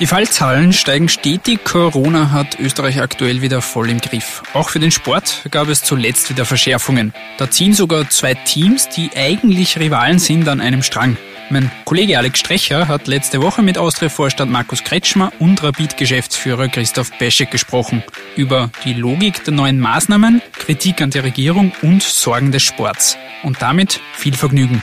Die 0.00 0.06
Fallzahlen 0.06 0.72
steigen 0.72 1.10
stetig. 1.10 1.62
Corona 1.62 2.30
hat 2.30 2.58
Österreich 2.58 3.02
aktuell 3.02 3.42
wieder 3.42 3.60
voll 3.60 3.90
im 3.90 4.00
Griff. 4.00 4.42
Auch 4.54 4.70
für 4.70 4.78
den 4.80 4.90
Sport 4.90 5.42
gab 5.50 5.68
es 5.68 5.82
zuletzt 5.82 6.30
wieder 6.30 6.46
Verschärfungen. 6.46 7.12
Da 7.36 7.50
ziehen 7.50 7.74
sogar 7.74 8.08
zwei 8.08 8.32
Teams, 8.32 8.88
die 8.88 9.10
eigentlich 9.14 9.78
Rivalen 9.78 10.18
sind, 10.18 10.48
an 10.48 10.62
einem 10.62 10.82
Strang. 10.82 11.18
Mein 11.50 11.70
Kollege 11.84 12.16
Alex 12.16 12.40
Strecher 12.40 12.88
hat 12.88 13.08
letzte 13.08 13.42
Woche 13.42 13.60
mit 13.60 13.76
Austria-Vorstand 13.76 14.50
Markus 14.50 14.84
Kretschmer 14.84 15.34
und 15.38 15.62
Rapid-Geschäftsführer 15.62 16.68
Christoph 16.68 17.10
Peschek 17.18 17.50
gesprochen. 17.50 18.02
Über 18.36 18.70
die 18.86 18.94
Logik 18.94 19.44
der 19.44 19.52
neuen 19.52 19.78
Maßnahmen, 19.78 20.40
Kritik 20.52 21.02
an 21.02 21.10
der 21.10 21.24
Regierung 21.24 21.72
und 21.82 22.02
Sorgen 22.02 22.52
des 22.52 22.62
Sports. 22.62 23.18
Und 23.42 23.60
damit 23.60 24.00
viel 24.14 24.34
Vergnügen. 24.34 24.82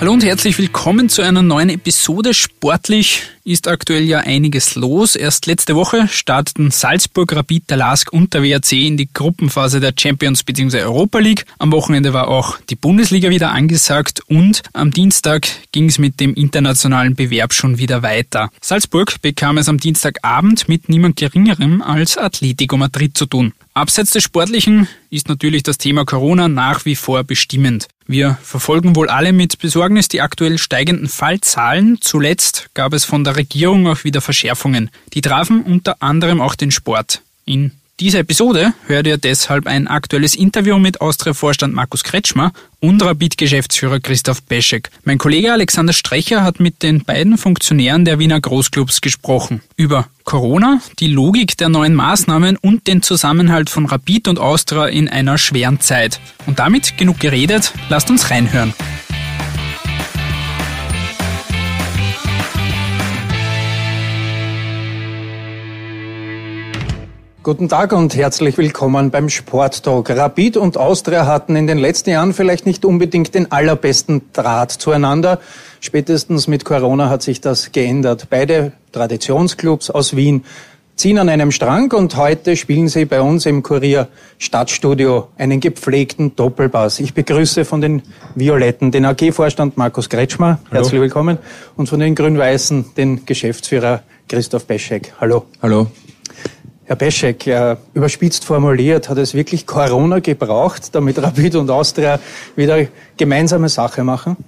Hallo 0.00 0.12
und 0.12 0.22
herzlich 0.22 0.56
willkommen 0.58 1.08
zu 1.08 1.22
einer 1.22 1.42
neuen 1.42 1.70
Episode. 1.70 2.32
Sportlich 2.32 3.24
ist 3.42 3.66
aktuell 3.66 4.04
ja 4.04 4.20
einiges 4.20 4.76
los. 4.76 5.16
Erst 5.16 5.46
letzte 5.46 5.74
Woche 5.74 6.06
starteten 6.06 6.70
Salzburg, 6.70 7.34
Rapid, 7.34 7.68
der 7.68 7.78
LASK 7.78 8.12
und 8.12 8.32
der 8.32 8.44
WRC 8.44 8.74
in 8.74 8.96
die 8.96 9.08
Gruppenphase 9.12 9.80
der 9.80 9.92
Champions 9.98 10.44
bzw. 10.44 10.82
Europa 10.82 11.18
League. 11.18 11.46
Am 11.58 11.72
Wochenende 11.72 12.12
war 12.12 12.28
auch 12.28 12.58
die 12.70 12.76
Bundesliga 12.76 13.28
wieder 13.30 13.50
angesagt 13.50 14.20
und 14.28 14.62
am 14.72 14.92
Dienstag 14.92 15.48
ging 15.72 15.86
es 15.86 15.98
mit 15.98 16.20
dem 16.20 16.32
internationalen 16.34 17.16
Bewerb 17.16 17.52
schon 17.52 17.78
wieder 17.78 18.04
weiter. 18.04 18.50
Salzburg 18.60 19.20
bekam 19.20 19.58
es 19.58 19.68
am 19.68 19.78
Dienstagabend 19.78 20.68
mit 20.68 20.88
niemand 20.88 21.16
Geringerem 21.16 21.82
als 21.82 22.16
Atletico 22.16 22.76
Madrid 22.76 23.18
zu 23.18 23.26
tun. 23.26 23.52
Abseits 23.78 24.10
des 24.10 24.24
Sportlichen 24.24 24.88
ist 25.08 25.28
natürlich 25.28 25.62
das 25.62 25.78
Thema 25.78 26.04
Corona 26.04 26.48
nach 26.48 26.84
wie 26.84 26.96
vor 26.96 27.22
bestimmend. 27.22 27.86
Wir 28.08 28.36
verfolgen 28.42 28.96
wohl 28.96 29.08
alle 29.08 29.32
mit 29.32 29.60
Besorgnis 29.60 30.08
die 30.08 30.20
aktuell 30.20 30.58
steigenden 30.58 31.06
Fallzahlen. 31.06 31.98
Zuletzt 32.00 32.70
gab 32.74 32.92
es 32.92 33.04
von 33.04 33.22
der 33.22 33.36
Regierung 33.36 33.86
auch 33.86 34.02
wieder 34.02 34.20
Verschärfungen. 34.20 34.90
Die 35.14 35.20
trafen 35.20 35.62
unter 35.62 36.02
anderem 36.02 36.40
auch 36.40 36.56
den 36.56 36.72
Sport. 36.72 37.22
In 37.44 37.70
dieser 38.00 38.20
Episode 38.20 38.74
hört 38.86 39.06
ihr 39.06 39.18
deshalb 39.18 39.66
ein 39.66 39.88
aktuelles 39.88 40.34
Interview 40.34 40.78
mit 40.78 41.00
Austria-Vorstand 41.00 41.74
Markus 41.74 42.04
Kretschmer 42.04 42.52
und 42.80 43.02
Rapid-Geschäftsführer 43.02 43.98
Christoph 43.98 44.46
Peschek. 44.46 44.90
Mein 45.04 45.18
Kollege 45.18 45.52
Alexander 45.52 45.92
Strecher 45.92 46.44
hat 46.44 46.60
mit 46.60 46.82
den 46.82 47.04
beiden 47.04 47.38
Funktionären 47.38 48.04
der 48.04 48.18
Wiener 48.18 48.40
Großclubs 48.40 49.00
gesprochen. 49.00 49.62
Über 49.76 50.06
Corona, 50.24 50.80
die 51.00 51.08
Logik 51.08 51.56
der 51.56 51.70
neuen 51.70 51.94
Maßnahmen 51.94 52.56
und 52.56 52.86
den 52.86 53.02
Zusammenhalt 53.02 53.68
von 53.68 53.86
Rapid 53.86 54.28
und 54.28 54.38
Austria 54.38 54.86
in 54.86 55.08
einer 55.08 55.36
schweren 55.36 55.80
Zeit. 55.80 56.20
Und 56.46 56.58
damit 56.60 56.98
genug 56.98 57.18
geredet, 57.18 57.72
lasst 57.88 58.10
uns 58.10 58.30
reinhören. 58.30 58.74
Guten 67.48 67.70
Tag 67.70 67.94
und 67.94 68.14
herzlich 68.14 68.58
willkommen 68.58 69.10
beim 69.10 69.30
Sporttalk. 69.30 70.10
Rapid 70.10 70.58
und 70.58 70.76
Austria 70.76 71.24
hatten 71.24 71.56
in 71.56 71.66
den 71.66 71.78
letzten 71.78 72.10
Jahren 72.10 72.34
vielleicht 72.34 72.66
nicht 72.66 72.84
unbedingt 72.84 73.34
den 73.34 73.50
allerbesten 73.50 74.20
Draht 74.34 74.70
zueinander. 74.70 75.40
Spätestens 75.80 76.46
mit 76.46 76.66
Corona 76.66 77.08
hat 77.08 77.22
sich 77.22 77.40
das 77.40 77.72
geändert. 77.72 78.26
Beide 78.28 78.72
Traditionsclubs 78.92 79.88
aus 79.88 80.14
Wien 80.14 80.44
ziehen 80.96 81.16
an 81.16 81.30
einem 81.30 81.50
Strang 81.50 81.90
und 81.92 82.16
heute 82.16 82.54
spielen 82.54 82.88
sie 82.88 83.06
bei 83.06 83.22
uns 83.22 83.46
im 83.46 83.62
Kurier 83.62 84.08
Stadtstudio 84.36 85.28
einen 85.38 85.60
gepflegten 85.60 86.36
Doppelpass. 86.36 87.00
Ich 87.00 87.14
begrüße 87.14 87.64
von 87.64 87.80
den 87.80 88.02
Violetten 88.34 88.90
den 88.90 89.06
AG-Vorstand 89.06 89.78
Markus 89.78 90.10
Kretschmer. 90.10 90.58
Hallo. 90.66 90.82
Herzlich 90.82 91.00
willkommen. 91.00 91.38
Und 91.76 91.88
von 91.88 91.98
den 91.98 92.14
Grün-Weißen 92.14 92.94
den 92.94 93.24
Geschäftsführer 93.24 94.02
Christoph 94.28 94.66
Beschek. 94.66 95.14
Hallo. 95.18 95.46
Hallo. 95.62 95.86
Herr 96.88 96.96
Peschek, 96.96 97.46
äh, 97.46 97.76
überspitzt 97.92 98.46
formuliert, 98.46 99.10
hat 99.10 99.18
es 99.18 99.34
wirklich 99.34 99.66
Corona 99.66 100.20
gebraucht, 100.20 100.94
damit 100.94 101.22
Rapid 101.22 101.56
und 101.56 101.70
Austria 101.70 102.18
wieder 102.56 102.86
gemeinsame 103.18 103.68
Sache 103.68 104.04
machen? 104.04 104.38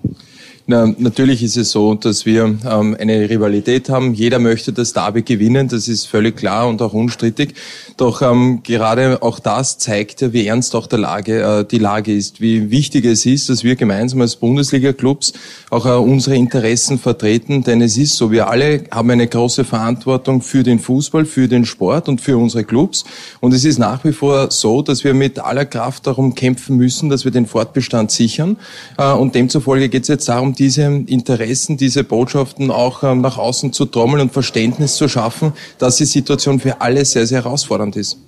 Na, 0.71 0.95
natürlich 0.99 1.43
ist 1.43 1.57
es 1.57 1.73
so, 1.73 1.97
dass 1.97 2.27
wir 2.27 2.45
ähm, 2.45 2.97
eine 3.01 3.29
Rivalität 3.29 3.89
haben. 3.89 4.15
Jeder 4.15 4.39
möchte 4.39 4.73
das 4.73 4.93
Derby 4.93 5.23
gewinnen, 5.23 5.67
das 5.67 5.89
ist 5.89 6.07
völlig 6.07 6.37
klar 6.37 6.69
und 6.69 6.81
auch 6.81 6.93
unstrittig. 6.93 7.55
Doch 7.97 8.23
ähm, 8.23 8.61
gerade 8.63 9.21
auch 9.21 9.41
das 9.41 9.79
zeigt 9.79 10.21
ja, 10.21 10.33
wie 10.33 10.47
ernst 10.47 10.77
auch 10.77 10.87
der 10.87 11.01
Lage, 11.01 11.43
äh, 11.43 11.65
die 11.65 11.79
Lage 11.79 12.15
ist, 12.15 12.41
wie 12.41 12.71
wichtig 12.71 13.05
es 13.05 13.27
ist, 13.27 13.49
dass 13.49 13.65
wir 13.65 13.75
gemeinsam 13.75 14.21
als 14.21 14.37
Bundesliga-Clubs 14.37 15.33
auch 15.71 15.87
äh, 15.87 15.89
unsere 15.89 16.37
Interessen 16.37 17.01
vertreten. 17.01 17.65
Denn 17.65 17.83
es 17.83 17.97
ist 17.97 18.17
so, 18.17 18.31
wir 18.31 18.49
alle 18.49 18.85
haben 18.93 19.11
eine 19.11 19.27
große 19.27 19.65
Verantwortung 19.65 20.41
für 20.41 20.63
den 20.63 20.79
Fußball, 20.79 21.25
für 21.25 21.49
den 21.49 21.65
Sport 21.65 22.09
und 22.09 22.21
für 22.21 22.39
unsere 22.39 22.63
Clubs. 22.63 23.03
Und 23.41 23.55
es 23.55 23.65
ist 23.65 23.79
nach 23.79 24.05
wie 24.05 24.13
vor 24.13 24.53
so, 24.53 24.83
dass 24.83 25.03
wir 25.03 25.15
mit 25.15 25.41
aller 25.41 25.65
Kraft 25.65 26.07
darum 26.07 26.37
kämpfen 26.37 26.77
müssen, 26.77 27.11
dass 27.11 27.25
wir 27.25 27.33
den 27.33 27.47
Fortbestand 27.47 28.13
sichern. 28.13 28.57
Äh, 28.99 29.11
und 29.11 29.35
demzufolge 29.35 29.89
geht 29.89 30.03
es 30.03 30.09
jetzt 30.09 30.29
darum, 30.29 30.55
diese 30.61 30.83
Interessen, 30.83 31.79
diese 31.79 32.05
Botschaften 32.05 32.71
auch 32.71 33.03
ähm, 33.03 33.23
nach 33.23 33.39
außen 33.39 33.73
zu 33.73 33.87
trommeln 33.87 34.21
und 34.21 34.33
Verständnis 34.33 34.95
zu 34.95 35.09
schaffen, 35.09 35.55
dass 35.79 35.97
die 35.97 36.05
Situation 36.05 36.61
für 36.61 36.81
alle 36.83 37.05
sehr, 37.05 37.27
sehr 37.27 37.43
herausfordernd 37.43 37.97
ist. 37.97 38.19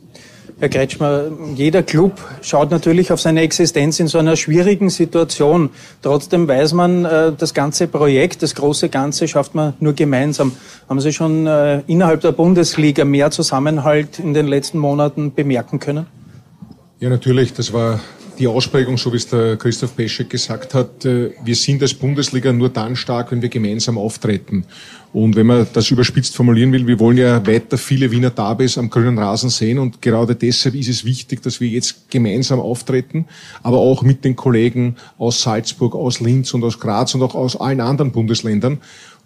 Herr 0.58 0.68
Kretschmer, 0.68 1.24
jeder 1.56 1.82
Club 1.82 2.20
schaut 2.40 2.70
natürlich 2.70 3.12
auf 3.12 3.20
seine 3.20 3.40
Existenz 3.42 4.00
in 4.00 4.06
so 4.06 4.18
einer 4.18 4.36
schwierigen 4.36 4.90
Situation. 4.90 5.70
Trotzdem 6.02 6.48
weiß 6.48 6.72
man, 6.72 7.04
äh, 7.04 7.32
das 7.36 7.52
ganze 7.52 7.86
Projekt, 7.86 8.42
das 8.42 8.54
große 8.54 8.88
Ganze 8.88 9.28
schafft 9.28 9.54
man 9.54 9.74
nur 9.80 9.92
gemeinsam. 9.92 10.52
Haben 10.88 11.00
Sie 11.00 11.12
schon 11.12 11.46
äh, 11.46 11.82
innerhalb 11.86 12.22
der 12.22 12.32
Bundesliga 12.32 13.04
mehr 13.04 13.30
Zusammenhalt 13.30 14.18
in 14.18 14.32
den 14.32 14.46
letzten 14.46 14.78
Monaten 14.78 15.34
bemerken 15.34 15.80
können? 15.80 16.06
Ja, 17.00 17.10
natürlich. 17.10 17.52
Das 17.52 17.72
war 17.72 18.00
die 18.42 18.48
Ausprägung, 18.48 18.98
so 18.98 19.12
wie 19.12 19.18
es 19.18 19.28
der 19.28 19.56
Christoph 19.56 19.94
Peschek 19.94 20.28
gesagt 20.28 20.74
hat, 20.74 21.04
äh, 21.04 21.30
wir 21.44 21.54
sind 21.54 21.80
als 21.80 21.94
Bundesliga 21.94 22.52
nur 22.52 22.70
dann 22.70 22.96
stark, 22.96 23.30
wenn 23.30 23.40
wir 23.40 23.48
gemeinsam 23.48 23.96
auftreten. 23.96 24.64
Und 25.12 25.36
wenn 25.36 25.46
man 25.46 25.68
das 25.72 25.92
überspitzt 25.92 26.34
formulieren 26.34 26.72
will, 26.72 26.88
wir 26.88 26.98
wollen 26.98 27.18
ja 27.18 27.46
weiter 27.46 27.78
viele 27.78 28.10
Wiener 28.10 28.30
Derbys 28.30 28.78
am 28.78 28.90
grünen 28.90 29.16
Rasen 29.16 29.48
sehen 29.48 29.78
und 29.78 30.02
gerade 30.02 30.34
deshalb 30.34 30.74
ist 30.74 30.88
es 30.88 31.04
wichtig, 31.04 31.40
dass 31.42 31.60
wir 31.60 31.68
jetzt 31.68 32.10
gemeinsam 32.10 32.58
auftreten, 32.58 33.26
aber 33.62 33.78
auch 33.78 34.02
mit 34.02 34.24
den 34.24 34.34
Kollegen 34.34 34.96
aus 35.18 35.42
Salzburg, 35.42 35.94
aus 35.94 36.18
Linz 36.18 36.52
und 36.52 36.64
aus 36.64 36.80
Graz 36.80 37.14
und 37.14 37.22
auch 37.22 37.36
aus 37.36 37.54
allen 37.54 37.80
anderen 37.80 38.10
Bundesländern, 38.10 38.78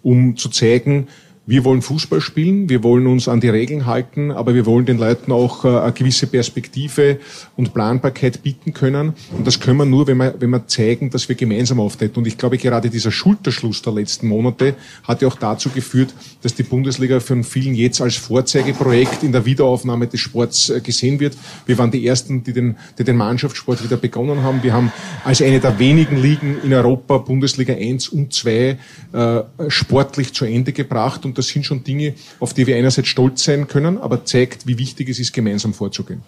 um 0.03 0.37
zu 0.37 0.49
zeigen, 0.49 1.07
wir 1.47 1.63
wollen 1.63 1.81
Fußball 1.81 2.19
spielen, 2.19 2.67
wir 2.67 2.83
wollen 2.83 3.07
uns 3.07 3.29
an 3.29 3.39
die 3.39 3.47
Regeln 3.47 3.85
halten, 3.85 4.31
aber 4.31 4.53
wir 4.53 4.65
wollen 4.65 4.85
den 4.85 4.97
Leuten 4.97 5.31
auch 5.31 5.63
äh, 5.63 5.79
eine 5.79 5.93
gewisse 5.93 6.27
Perspektive 6.27 7.19
und 7.55 7.73
Planbarkeit 7.73 8.43
bieten 8.43 8.73
können. 8.73 9.13
Und 9.31 9.47
das 9.47 9.61
können 9.61 9.77
wir 9.77 9.85
nur, 9.85 10.07
wenn 10.07 10.17
wir, 10.17 10.35
wenn 10.39 10.49
wir 10.49 10.67
zeigen, 10.67 11.09
dass 11.09 11.29
wir 11.29 11.37
gemeinsam 11.37 11.79
auftreten. 11.79 12.19
Und 12.19 12.27
ich 12.27 12.37
glaube, 12.37 12.57
gerade 12.57 12.89
dieser 12.89 13.11
Schulterschluss 13.11 13.81
der 13.81 13.93
letzten 13.93 14.27
Monate 14.27 14.75
hat 15.03 15.21
ja 15.21 15.29
auch 15.29 15.37
dazu 15.37 15.69
geführt, 15.69 16.13
dass 16.41 16.53
die 16.53 16.63
Bundesliga 16.63 17.21
von 17.21 17.45
vielen 17.45 17.75
jetzt 17.75 18.01
als 18.01 18.17
Vorzeigeprojekt 18.17 19.23
in 19.23 19.31
der 19.31 19.45
Wiederaufnahme 19.45 20.07
des 20.07 20.19
Sports 20.19 20.69
äh, 20.69 20.81
gesehen 20.81 21.21
wird. 21.21 21.37
Wir 21.65 21.77
waren 21.77 21.91
die 21.91 22.05
Ersten, 22.05 22.43
die 22.43 22.51
den, 22.51 22.75
die 22.99 23.05
den 23.05 23.15
Mannschaftssport 23.15 23.81
wieder 23.81 23.95
begonnen 23.95 24.43
haben. 24.43 24.63
Wir 24.63 24.73
haben 24.73 24.91
als 25.23 25.41
eine 25.41 25.61
der 25.61 25.79
wenigen 25.79 26.21
Ligen 26.21 26.57
in 26.61 26.73
Europa 26.73 27.19
Bundesliga 27.19 27.73
1 27.73 28.09
und 28.09 28.33
2 28.33 28.77
äh, 29.13 29.43
sportlich 29.69 30.33
zu 30.33 30.43
Ende 30.43 30.73
gebracht. 30.73 31.23
Und 31.23 31.36
das 31.37 31.47
sind 31.47 31.65
schon 31.65 31.83
Dinge, 31.83 32.13
auf 32.39 32.53
die 32.53 32.67
wir 32.67 32.75
einerseits 32.75 33.07
stolz 33.07 33.43
sein 33.43 33.67
können, 33.67 33.97
aber 33.97 34.25
zeigt, 34.25 34.67
wie 34.67 34.77
wichtig 34.77 35.09
es 35.09 35.19
ist, 35.19 35.33
gemeinsam 35.33 35.73
vorzugehen. 35.73 36.21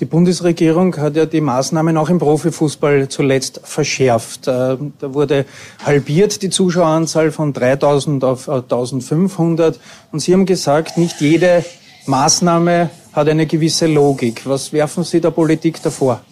Die 0.00 0.04
Bundesregierung 0.04 0.96
hat 0.98 1.16
ja 1.16 1.24
die 1.24 1.40
Maßnahmen 1.40 1.96
auch 1.96 2.10
im 2.10 2.18
Profifußball 2.18 3.08
zuletzt 3.08 3.60
verschärft. 3.64 4.46
Äh, 4.46 4.50
da 4.50 5.14
wurde 5.14 5.46
halbiert 5.84 6.42
die 6.42 6.50
Zuschaueranzahl 6.50 7.30
von 7.30 7.52
3000 7.52 8.22
auf 8.22 8.48
1500. 8.48 9.80
Und 10.12 10.20
Sie 10.20 10.34
haben 10.34 10.44
gesagt, 10.44 10.98
nicht 10.98 11.20
jede 11.20 11.64
Maßnahme 12.06 12.90
hat 13.12 13.28
eine 13.28 13.46
gewisse 13.46 13.86
Logik. 13.86 14.42
Was 14.44 14.72
werfen 14.72 15.04
Sie 15.04 15.20
der 15.20 15.30
Politik 15.30 15.82
davor? 15.82 16.22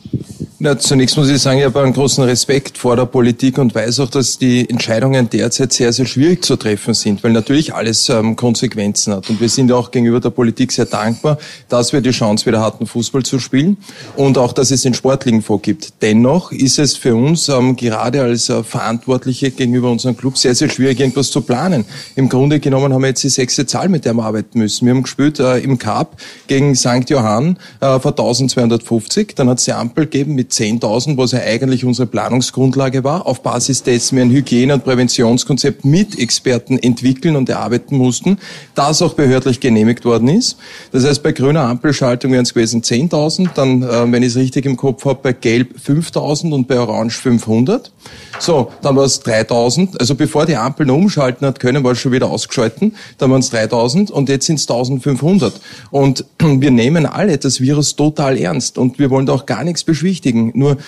Na, 0.58 0.78
zunächst 0.78 1.18
muss 1.18 1.28
ich 1.28 1.42
sagen, 1.42 1.58
ich 1.58 1.66
habe 1.66 1.82
einen 1.82 1.92
großen 1.92 2.24
Respekt 2.24 2.78
vor 2.78 2.96
der 2.96 3.04
Politik 3.04 3.58
und 3.58 3.74
weiß 3.74 4.00
auch, 4.00 4.08
dass 4.08 4.38
die 4.38 4.66
Entscheidungen 4.70 5.28
derzeit 5.28 5.74
sehr, 5.74 5.92
sehr 5.92 6.06
schwierig 6.06 6.42
zu 6.46 6.56
treffen 6.56 6.94
sind, 6.94 7.22
weil 7.22 7.32
natürlich 7.32 7.74
alles 7.74 8.08
ähm, 8.08 8.36
Konsequenzen 8.36 9.12
hat. 9.12 9.28
Und 9.28 9.38
wir 9.38 9.50
sind 9.50 9.70
auch 9.70 9.90
gegenüber 9.90 10.18
der 10.18 10.30
Politik 10.30 10.72
sehr 10.72 10.86
dankbar, 10.86 11.36
dass 11.68 11.92
wir 11.92 12.00
die 12.00 12.10
Chance 12.10 12.46
wieder 12.46 12.62
hatten, 12.62 12.86
Fußball 12.86 13.22
zu 13.22 13.38
spielen 13.38 13.76
und 14.16 14.38
auch, 14.38 14.54
dass 14.54 14.70
es 14.70 14.80
den 14.80 14.94
sportlichen 14.94 15.42
Fonds 15.42 15.62
gibt. 15.62 15.92
Dennoch 16.00 16.52
ist 16.52 16.78
es 16.78 16.96
für 16.96 17.14
uns 17.14 17.50
ähm, 17.50 17.76
gerade 17.76 18.22
als 18.22 18.48
äh, 18.48 18.64
Verantwortliche 18.64 19.50
gegenüber 19.50 19.90
unserem 19.90 20.16
Club 20.16 20.38
sehr, 20.38 20.54
sehr 20.54 20.70
schwierig, 20.70 21.00
irgendwas 21.00 21.30
zu 21.30 21.42
planen. 21.42 21.84
Im 22.14 22.30
Grunde 22.30 22.60
genommen 22.60 22.94
haben 22.94 23.02
wir 23.02 23.08
jetzt 23.08 23.22
die 23.22 23.28
sechste 23.28 23.66
Zahl, 23.66 23.90
mit 23.90 24.06
der 24.06 24.14
wir 24.14 24.24
arbeiten 24.24 24.58
müssen. 24.58 24.86
Wir 24.86 24.94
haben 24.94 25.02
gespielt 25.02 25.38
äh, 25.38 25.58
im 25.58 25.78
Cup 25.78 26.16
gegen 26.46 26.74
St. 26.74 27.10
Johann 27.10 27.58
äh, 27.80 28.00
vor 28.00 28.12
1250, 28.12 29.34
dann 29.36 29.50
hat 29.50 29.58
es 29.58 29.66
die 29.66 29.74
Ampel 29.74 30.04
gegeben 30.06 30.34
mit 30.34 30.45
10.000, 30.50 31.16
was 31.16 31.32
ja 31.32 31.40
eigentlich 31.40 31.84
unsere 31.84 32.06
Planungsgrundlage 32.06 33.04
war. 33.04 33.26
Auf 33.26 33.42
Basis 33.42 33.82
dessen 33.82 34.16
wir 34.16 34.24
ein 34.24 34.30
Hygiene- 34.30 34.74
und 34.74 34.84
Präventionskonzept 34.84 35.84
mit 35.84 36.18
Experten 36.18 36.78
entwickeln 36.78 37.36
und 37.36 37.48
erarbeiten 37.48 37.96
mussten, 37.96 38.38
das 38.74 39.02
auch 39.02 39.14
behördlich 39.14 39.60
genehmigt 39.60 40.04
worden 40.04 40.28
ist. 40.28 40.56
Das 40.92 41.04
heißt, 41.04 41.22
bei 41.22 41.32
grüner 41.32 41.62
Ampelschaltung 41.62 42.32
wären 42.32 42.44
es 42.44 42.54
gewesen 42.54 42.82
10.000, 42.82 43.50
dann, 43.54 43.82
äh, 43.82 44.12
wenn 44.12 44.22
ich 44.22 44.30
es 44.30 44.36
richtig 44.36 44.66
im 44.66 44.76
Kopf 44.76 45.04
habe, 45.04 45.20
bei 45.22 45.32
Gelb 45.32 45.76
5.000 45.84 46.52
und 46.52 46.68
bei 46.68 46.78
Orange 46.78 47.18
500. 47.18 47.90
So, 48.38 48.70
dann 48.82 48.96
war 48.96 49.04
es 49.04 49.22
3.000. 49.24 49.98
Also 49.98 50.14
bevor 50.14 50.46
die 50.46 50.56
Ampel 50.56 50.86
noch 50.86 50.96
umschalten 50.96 51.46
hat 51.46 51.60
können, 51.60 51.82
war 51.84 51.92
es 51.92 51.98
schon 51.98 52.12
wieder 52.12 52.30
ausgeschalten. 52.30 52.94
Dann 53.18 53.30
waren 53.30 53.40
es 53.40 53.52
3.000 53.52 54.10
und 54.10 54.28
jetzt 54.28 54.46
sind 54.46 54.58
es 54.58 54.68
1.500. 54.68 55.52
Und 55.90 56.24
wir 56.38 56.70
nehmen 56.70 57.06
alle 57.06 57.38
das 57.38 57.60
Virus 57.60 57.96
total 57.96 58.38
ernst 58.38 58.78
und 58.78 58.98
wir 58.98 59.10
wollen 59.10 59.26
da 59.26 59.32
auch 59.32 59.46
gar 59.46 59.64
nichts 59.64 59.84
beschwichtigen. 59.84 60.35
Nur 60.54 60.78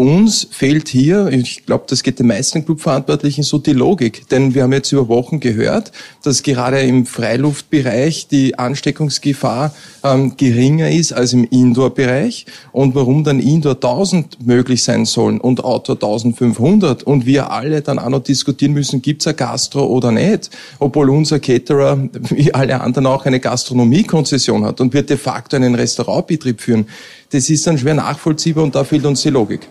uns 0.00 0.48
fehlt 0.50 0.88
hier, 0.88 1.26
ich 1.26 1.66
glaube, 1.66 1.84
das 1.86 2.02
geht 2.02 2.18
den 2.20 2.26
meisten 2.26 2.64
Clubverantwortlichen 2.64 3.44
so 3.44 3.58
die 3.58 3.74
Logik, 3.74 4.26
denn 4.30 4.54
wir 4.54 4.62
haben 4.62 4.72
jetzt 4.72 4.90
über 4.92 5.08
Wochen 5.08 5.40
gehört, 5.40 5.92
dass 6.22 6.42
gerade 6.42 6.80
im 6.80 7.04
Freiluftbereich 7.04 8.26
die 8.26 8.58
Ansteckungsgefahr 8.58 9.74
ähm, 10.02 10.38
geringer 10.38 10.90
ist 10.90 11.12
als 11.12 11.34
im 11.34 11.44
Indoor-Bereich. 11.44 12.46
Und 12.72 12.94
warum 12.94 13.24
dann 13.24 13.40
Indoor 13.40 13.74
1000 13.74 14.46
möglich 14.46 14.82
sein 14.82 15.04
sollen 15.04 15.38
und 15.38 15.62
Outdoor 15.62 15.96
1500 15.96 17.02
und 17.02 17.26
wir 17.26 17.50
alle 17.50 17.82
dann 17.82 17.98
auch 17.98 18.08
noch 18.08 18.22
diskutieren 18.22 18.72
müssen, 18.72 19.02
gibt's 19.02 19.26
ein 19.26 19.36
Gastro 19.36 19.84
oder 19.84 20.12
nicht, 20.12 20.48
obwohl 20.78 21.10
unser 21.10 21.40
Caterer 21.40 22.08
wie 22.30 22.54
alle 22.54 22.80
anderen 22.80 23.04
auch 23.04 23.26
eine 23.26 23.38
Gastronomiekonzession 23.38 24.64
hat 24.64 24.80
und 24.80 24.94
wir 24.94 25.02
de 25.02 25.18
facto 25.18 25.56
einen 25.56 25.74
Restaurantbetrieb 25.74 26.62
führen 26.62 26.86
das 27.30 27.48
ist 27.48 27.66
dann 27.66 27.78
schwer 27.78 27.94
nachvollziehbar 27.94 28.64
und 28.64 28.74
da 28.74 28.84
fehlt 28.84 29.04
uns 29.06 29.22
die 29.22 29.30
Logik. 29.30 29.68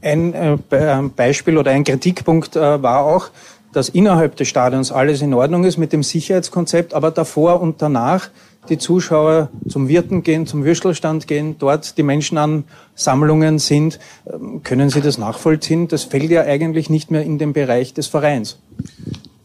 Ein 0.00 0.34
äh, 0.34 0.56
Beispiel 1.14 1.58
oder 1.58 1.70
ein 1.70 1.84
Kritikpunkt 1.84 2.56
äh, 2.56 2.82
war 2.82 3.04
auch, 3.04 3.30
dass 3.72 3.88
innerhalb 3.88 4.36
des 4.36 4.48
Stadions 4.48 4.90
alles 4.92 5.22
in 5.22 5.34
Ordnung 5.34 5.64
ist 5.64 5.76
mit 5.76 5.92
dem 5.92 6.02
Sicherheitskonzept, 6.02 6.94
aber 6.94 7.10
davor 7.10 7.60
und 7.60 7.82
danach 7.82 8.30
die 8.68 8.78
Zuschauer 8.78 9.48
zum 9.68 9.88
Wirten 9.88 10.22
gehen, 10.22 10.46
zum 10.46 10.64
Würstelstand 10.64 11.26
gehen, 11.26 11.56
dort 11.58 11.96
die 11.96 12.02
Menschenansammlungen 12.02 13.58
sind. 13.58 13.98
Ähm, 14.26 14.62
können 14.62 14.90
Sie 14.90 15.00
das 15.00 15.18
nachvollziehen? 15.18 15.88
Das 15.88 16.04
fällt 16.04 16.30
ja 16.30 16.42
eigentlich 16.42 16.90
nicht 16.90 17.10
mehr 17.10 17.22
in 17.22 17.38
den 17.38 17.52
Bereich 17.52 17.94
des 17.94 18.08
Vereins 18.08 18.58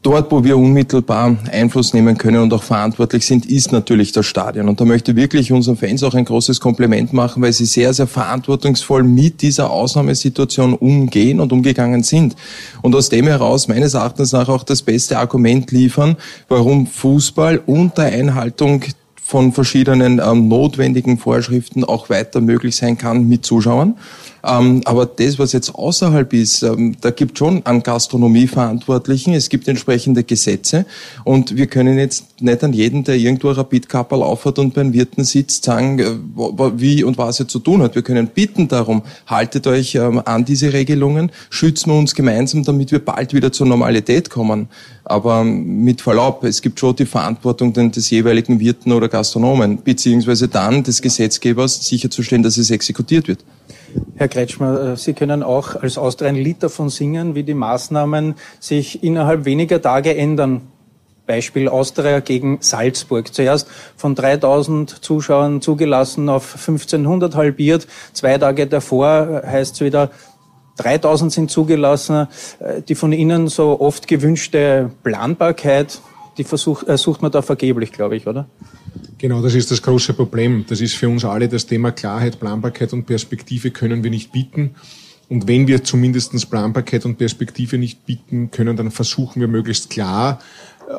dort, 0.04 0.32
wo 0.32 0.44
wir 0.44 0.58
unmittelbar 0.58 1.36
Einfluss 1.52 1.94
nehmen 1.94 2.18
können 2.18 2.42
und 2.42 2.54
auch 2.54 2.62
verantwortlich 2.62 3.26
sind, 3.26 3.46
ist 3.46 3.72
natürlich 3.72 4.12
das 4.12 4.26
Stadion. 4.26 4.68
Und 4.68 4.80
da 4.80 4.86
möchte 4.86 5.12
ich 5.12 5.18
wirklich 5.18 5.52
unseren 5.52 5.78
Fans 5.78 6.04
auch 6.04 6.14
ein 6.14 6.26
großes 6.26 6.60
Kompliment 6.60 7.14
machen, 7.14 7.42
weil 7.42 7.54
sie 7.54 7.66
sehr, 7.66 7.94
sehr 7.94 8.08
verantwortungsvoll 8.08 9.04
mit 9.04 9.42
dieser 9.42 9.72
Ausnahmesituation 9.72 10.74
umgehen 10.74 11.40
und 11.40 11.52
umgegangen 11.52 12.04
sind. 12.04 12.36
Und 12.82 12.96
aus 12.96 13.10
dem 13.10 13.28
heraus 13.28 13.68
meines 13.68 13.94
Erachtens 13.94 14.34
nach 14.34 14.50
auch 14.50 14.64
das 14.64 14.82
beste 14.82 15.18
Argument 15.18 15.72
liefern, 15.72 16.18
warum 16.50 16.86
Fußball 16.86 17.62
unter 17.66 18.04
Einhaltung 18.04 18.84
von 19.24 19.54
verschiedenen 19.54 20.22
ähm, 20.24 20.50
notwendigen 20.50 21.18
Vorschriften 21.18 21.84
auch 21.86 22.10
weiter 22.10 22.42
möglich 22.42 22.76
sein 22.76 22.98
kann 22.98 23.28
mit 23.28 23.46
Zuschauern. 23.46 23.96
Ähm, 24.46 24.82
aber 24.84 25.06
das, 25.06 25.40
was 25.40 25.54
jetzt 25.54 25.74
außerhalb 25.74 26.34
ist, 26.34 26.64
ähm, 26.64 26.98
da 27.00 27.12
gibt 27.12 27.38
schon 27.38 27.66
an 27.66 27.82
Gastronomieverantwortlichen, 27.82 29.34
es 29.34 29.48
gibt 29.48 29.70
entsprechende 29.70 30.26
Gesetze 30.26 30.86
und 31.24 31.56
wir 31.56 31.68
können 31.68 31.98
jetzt 31.98 32.42
nicht 32.42 32.62
an 32.62 32.74
jeden, 32.74 33.06
der 33.06 33.16
irgendwo 33.16 33.52
Rapidkapperl 33.52 34.22
aufhat 34.22 34.60
und 34.60 34.74
beim 34.74 34.92
Wirten 34.92 35.24
sitzt, 35.24 35.64
sagen, 35.64 36.00
äh, 36.00 36.12
wie 36.76 37.06
und 37.06 37.18
was 37.18 37.40
er 37.40 37.48
zu 37.48 37.60
tun 37.60 37.82
hat. 37.82 37.96
Wir 37.96 38.02
können 38.02 38.28
bitten 38.28 38.68
darum, 38.68 39.04
haltet 39.28 39.66
euch 39.66 39.96
ähm, 39.96 40.22
an 40.26 40.44
diese 40.44 40.74
Regelungen, 40.74 41.32
schützen 41.50 41.92
wir 41.92 41.98
uns 41.98 42.14
gemeinsam, 42.14 42.66
damit 42.66 42.92
wir 42.92 43.00
bald 43.00 43.34
wieder 43.34 43.54
zur 43.54 43.68
Normalität 43.68 44.30
kommen. 44.30 44.68
Aber 45.06 45.40
ähm, 45.40 45.86
mit 45.86 46.02
Verlaub, 46.02 46.44
es 46.44 46.62
gibt 46.62 46.82
schon 46.82 46.98
die 46.98 47.06
Verantwortung 47.06 47.72
des 47.72 48.10
jeweiligen 48.10 48.60
Wirten 48.60 48.92
oder 48.92 49.08
Gastronomen, 49.08 49.82
beziehungsweise 49.82 50.50
dann 50.50 50.84
des 50.84 51.02
Gesetzgebers 51.02 51.86
sicherzustellen, 51.88 52.44
dass 52.44 52.58
es 52.58 52.72
exekutiert 52.72 53.30
wird. 53.30 53.40
Herr 54.16 54.28
Kretschmer, 54.28 54.94
äh, 54.94 54.98
Sie 54.98 55.14
können 55.14 55.44
auch 55.44 55.76
als 55.76 55.98
Austria 55.98 56.30
ein 56.30 56.36
Lied 56.36 56.64
davon 56.64 56.90
singen, 56.90 57.36
wie 57.36 57.44
die 57.44 57.54
Maßnahmen 57.54 58.36
sich 58.60 59.04
innerhalb 59.04 59.46
weniger 59.46 59.82
Tage 59.82 60.16
ändern. 60.16 60.62
Beispiel 61.26 61.70
Austria 61.70 62.20
gegen 62.20 62.58
Salzburg. 62.62 63.34
Zuerst 63.34 63.68
von 63.96 64.14
3000 64.14 65.04
Zuschauern 65.04 65.62
zugelassen 65.62 66.28
auf 66.28 66.56
1500 66.56 67.36
halbiert. 67.36 67.88
Zwei 68.12 68.38
Tage 68.38 68.68
davor 68.68 69.42
heißt 69.46 69.76
es 69.76 69.82
wieder, 69.82 70.12
3000 70.78 71.32
sind 71.32 71.52
zugelassen. 71.52 72.28
Äh, 72.60 72.82
die 72.82 72.96
von 72.96 73.14
Ihnen 73.14 73.48
so 73.48 73.80
oft 73.80 74.08
gewünschte 74.08 74.92
Planbarkeit, 75.04 76.02
die 76.38 76.44
versucht, 76.44 76.88
äh, 76.88 76.98
sucht 76.98 77.22
man 77.22 77.32
da 77.32 77.42
vergeblich, 77.42 77.92
glaube 77.92 78.16
ich, 78.16 78.28
oder? 78.28 78.48
Genau, 79.24 79.42
das 79.42 79.56
ist 79.56 79.72
das 79.72 79.82
große 79.82 80.16
Problem. 80.16 80.66
Das 80.68 80.82
ist 80.82 80.96
für 80.96 81.08
uns 81.08 81.24
alle 81.24 81.48
das 81.48 81.66
Thema 81.66 81.94
Klarheit, 81.94 82.42
Planbarkeit 82.42 82.92
und 82.92 83.06
Perspektive 83.06 83.72
können 83.72 84.04
wir 84.04 84.12
nicht 84.12 84.34
bieten. 84.34 84.76
Und 85.30 85.48
wenn 85.48 85.66
wir 85.66 85.82
zumindest 85.86 86.50
Planbarkeit 86.50 87.06
und 87.06 87.18
Perspektive 87.18 87.78
nicht 87.78 88.06
bieten 88.06 88.52
können, 88.52 88.76
dann 88.76 88.92
versuchen 88.92 89.40
wir 89.40 89.48
möglichst 89.48 89.90
klar 89.90 90.42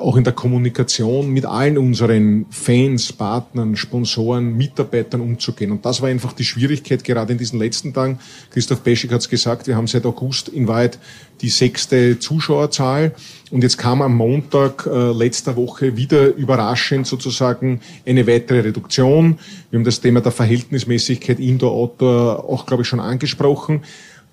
auch 0.00 0.16
in 0.16 0.24
der 0.24 0.32
Kommunikation 0.32 1.30
mit 1.30 1.44
allen 1.44 1.78
unseren 1.78 2.46
Fans, 2.50 3.12
Partnern, 3.12 3.76
Sponsoren, 3.76 4.56
Mitarbeitern 4.56 5.20
umzugehen. 5.20 5.70
Und 5.70 5.84
das 5.84 6.00
war 6.02 6.08
einfach 6.08 6.32
die 6.32 6.44
Schwierigkeit 6.44 7.04
gerade 7.04 7.32
in 7.32 7.38
diesen 7.38 7.58
letzten 7.58 7.92
Tagen. 7.92 8.18
Christoph 8.50 8.82
Peschig 8.82 9.12
hat 9.12 9.20
es 9.20 9.28
gesagt, 9.28 9.66
wir 9.66 9.76
haben 9.76 9.86
seit 9.86 10.06
August 10.06 10.48
in 10.48 10.68
Wahrheit 10.68 10.98
die 11.40 11.48
sechste 11.48 12.18
Zuschauerzahl. 12.18 13.14
Und 13.50 13.62
jetzt 13.62 13.76
kam 13.76 14.02
am 14.02 14.16
Montag 14.16 14.86
äh, 14.86 15.12
letzter 15.12 15.56
Woche 15.56 15.96
wieder 15.96 16.34
überraschend 16.34 17.06
sozusagen 17.06 17.80
eine 18.06 18.26
weitere 18.26 18.60
Reduktion. 18.60 19.38
Wir 19.70 19.78
haben 19.78 19.84
das 19.84 20.00
Thema 20.00 20.20
der 20.20 20.32
Verhältnismäßigkeit 20.32 21.38
Indoor-Outdoor 21.38 22.48
auch, 22.48 22.66
glaube 22.66 22.82
ich, 22.82 22.88
schon 22.88 23.00
angesprochen 23.00 23.82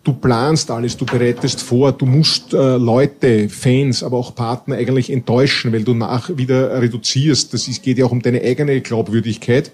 du 0.03 0.13
planst 0.13 0.71
alles, 0.71 0.97
du 0.97 1.05
bereitest 1.05 1.61
vor, 1.61 1.91
du 1.91 2.05
musst 2.05 2.53
äh, 2.53 2.77
Leute, 2.77 3.49
Fans, 3.49 4.03
aber 4.03 4.17
auch 4.17 4.33
Partner 4.33 4.75
eigentlich 4.75 5.11
enttäuschen, 5.11 5.71
weil 5.73 5.83
du 5.83 5.93
nach 5.93 6.35
wieder 6.37 6.81
reduzierst. 6.81 7.53
Das 7.53 7.67
ist, 7.67 7.83
geht 7.83 7.97
ja 7.97 8.05
auch 8.05 8.11
um 8.11 8.21
deine 8.21 8.41
eigene 8.41 8.81
Glaubwürdigkeit. 8.81 9.71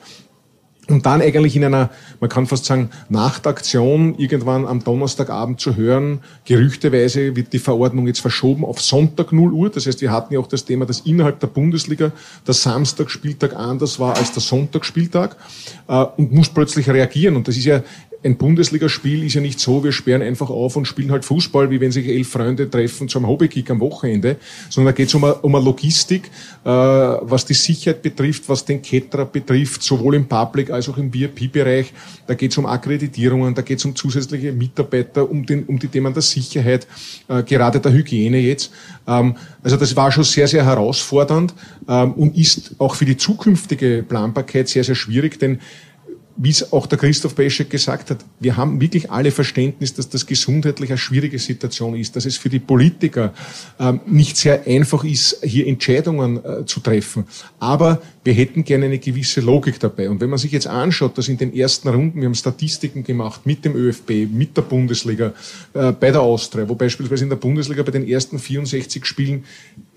Und 0.90 1.06
dann 1.06 1.22
eigentlich 1.22 1.56
in 1.56 1.66
einer, 1.66 1.90
man 2.22 2.30
kann 2.30 2.48
fast 2.48 2.64
sagen, 2.64 2.90
Nachtaktion 3.10 4.16
irgendwann 4.18 4.66
am 4.66 4.84
Donnerstagabend 4.84 5.60
zu 5.60 5.76
hören, 5.76 6.20
gerüchteweise 6.46 7.36
wird 7.36 7.52
die 7.52 7.60
Verordnung 7.60 8.08
jetzt 8.08 8.22
verschoben 8.22 8.64
auf 8.64 8.82
Sonntag 8.82 9.34
0 9.34 9.52
Uhr. 9.52 9.70
Das 9.70 9.86
heißt, 9.86 10.00
wir 10.00 10.12
hatten 10.12 10.34
ja 10.34 10.40
auch 10.40 10.48
das 10.48 10.64
Thema, 10.64 10.86
dass 10.86 11.02
innerhalb 11.02 11.42
der 11.42 11.48
Bundesliga 11.48 12.14
der 12.46 12.54
Samstagspieltag 12.54 13.54
anders 13.54 14.00
war 14.00 14.16
als 14.16 14.32
der 14.32 14.42
Sonntagsspieltag 14.42 15.36
äh, 15.90 16.06
und 16.16 16.32
muss 16.32 16.48
plötzlich 16.48 16.90
reagieren. 16.90 17.36
Und 17.36 17.50
das 17.50 17.58
ist 17.58 17.66
ja 17.66 17.84
ein 18.28 18.38
Bundesligaspiel 18.38 19.24
ist 19.24 19.34
ja 19.36 19.42
nicht 19.42 19.60
so, 19.60 19.84
wir 19.84 19.92
sperren 19.92 20.22
einfach 20.22 20.50
auf 20.50 20.76
und 20.76 20.86
spielen 20.86 21.12
halt 21.12 21.26
Fußball, 21.26 21.72
wie 21.72 21.80
wenn 21.80 21.92
sich 21.92 22.08
elf 22.08 22.30
Freunde 22.30 22.70
treffen 22.70 23.08
zum 23.08 23.26
Hobbykick 23.26 23.72
am 23.72 23.80
Wochenende, 23.80 24.36
sondern 24.70 24.94
da 24.94 24.98
geht 24.98 25.08
es 25.08 25.16
um, 25.16 25.24
um 25.24 25.56
eine 25.56 25.64
Logistik, 25.64 26.30
äh, 26.64 26.70
was 26.70 27.46
die 27.46 27.54
Sicherheit 27.54 28.02
betrifft, 28.02 28.50
was 28.50 28.66
den 28.66 28.82
Ketterer 28.82 29.26
betrifft, 29.26 29.82
sowohl 29.82 30.16
im 30.16 30.28
Public 30.28 30.70
als 30.70 30.90
auch 30.90 30.98
im 30.98 31.14
VIP-Bereich. 31.14 31.94
Da 32.28 32.34
geht 32.34 32.52
es 32.52 32.58
um 32.58 32.66
Akkreditierungen, 32.66 33.56
da 33.56 33.62
geht 33.62 33.80
es 33.80 33.86
um 33.86 33.96
zusätzliche 33.96 34.52
Mitarbeiter, 34.52 35.30
um, 35.30 35.46
den, 35.46 35.64
um 35.64 35.80
die 35.80 35.88
Themen 35.88 36.14
der 36.14 36.22
Sicherheit, 36.22 36.86
äh, 37.30 37.42
gerade 37.44 37.80
der 37.80 37.94
Hygiene 37.94 38.40
jetzt. 38.40 38.72
Ähm, 39.08 39.36
also 39.64 39.78
das 39.78 39.96
war 39.96 40.12
schon 40.12 40.26
sehr, 40.26 40.48
sehr 40.48 40.66
herausfordernd 40.66 41.54
ähm, 41.88 42.12
und 42.14 42.38
ist 42.38 42.76
auch 42.78 42.96
für 42.96 43.06
die 43.06 43.16
zukünftige 43.16 44.04
Planbarkeit 44.08 44.68
sehr, 44.68 44.84
sehr 44.84 44.96
schwierig, 44.96 45.40
denn 45.40 45.60
wie 46.38 46.52
es 46.52 46.72
auch 46.72 46.86
der 46.86 47.00
Christoph 47.00 47.36
Peschek 47.36 47.70
gesagt 47.70 48.12
hat, 48.12 48.24
wir 48.40 48.56
haben 48.58 48.80
wirklich 48.80 49.10
alle 49.10 49.32
Verständnis, 49.32 49.96
dass 49.96 50.08
das 50.08 50.26
gesundheitlich 50.26 50.92
eine 50.92 50.98
schwierige 50.98 51.40
Situation 51.40 51.96
ist, 51.96 52.16
dass 52.16 52.26
es 52.26 52.38
für 52.38 52.50
die 52.50 52.60
Politiker 52.60 53.34
ähm, 53.80 54.00
nicht 54.06 54.38
sehr 54.38 54.66
einfach 54.68 55.04
ist, 55.04 55.40
hier 55.44 55.68
Entscheidungen 55.68 56.44
äh, 56.46 56.66
zu 56.66 56.80
treffen. 56.80 57.26
Aber 57.60 58.02
wir 58.24 58.34
hätten 58.34 58.64
gerne 58.64 58.86
eine 58.86 59.00
gewisse 59.00 59.42
Logik 59.42 59.80
dabei. 59.80 60.10
Und 60.10 60.22
wenn 60.22 60.30
man 60.30 60.38
sich 60.38 60.52
jetzt 60.52 60.68
anschaut, 60.68 61.18
dass 61.18 61.28
in 61.28 61.38
den 61.38 61.56
ersten 61.56 61.88
Runden, 61.88 62.20
wir 62.20 62.28
haben 62.28 62.36
Statistiken 62.36 63.04
gemacht 63.04 63.46
mit 63.46 63.66
dem 63.66 63.76
ÖFB, 63.76 64.30
mit 64.32 64.56
der 64.56 64.62
Bundesliga, 64.62 65.34
äh, 65.74 65.92
bei 65.92 66.12
der 66.12 66.22
Austria, 66.22 66.70
wo 66.70 66.76
beispielsweise 66.76 67.24
in 67.24 67.30
der 67.30 67.38
Bundesliga 67.38 67.82
bei 67.82 67.92
den 67.92 68.08
ersten 68.08 68.38
64 68.38 69.06
Spielen 69.06 69.46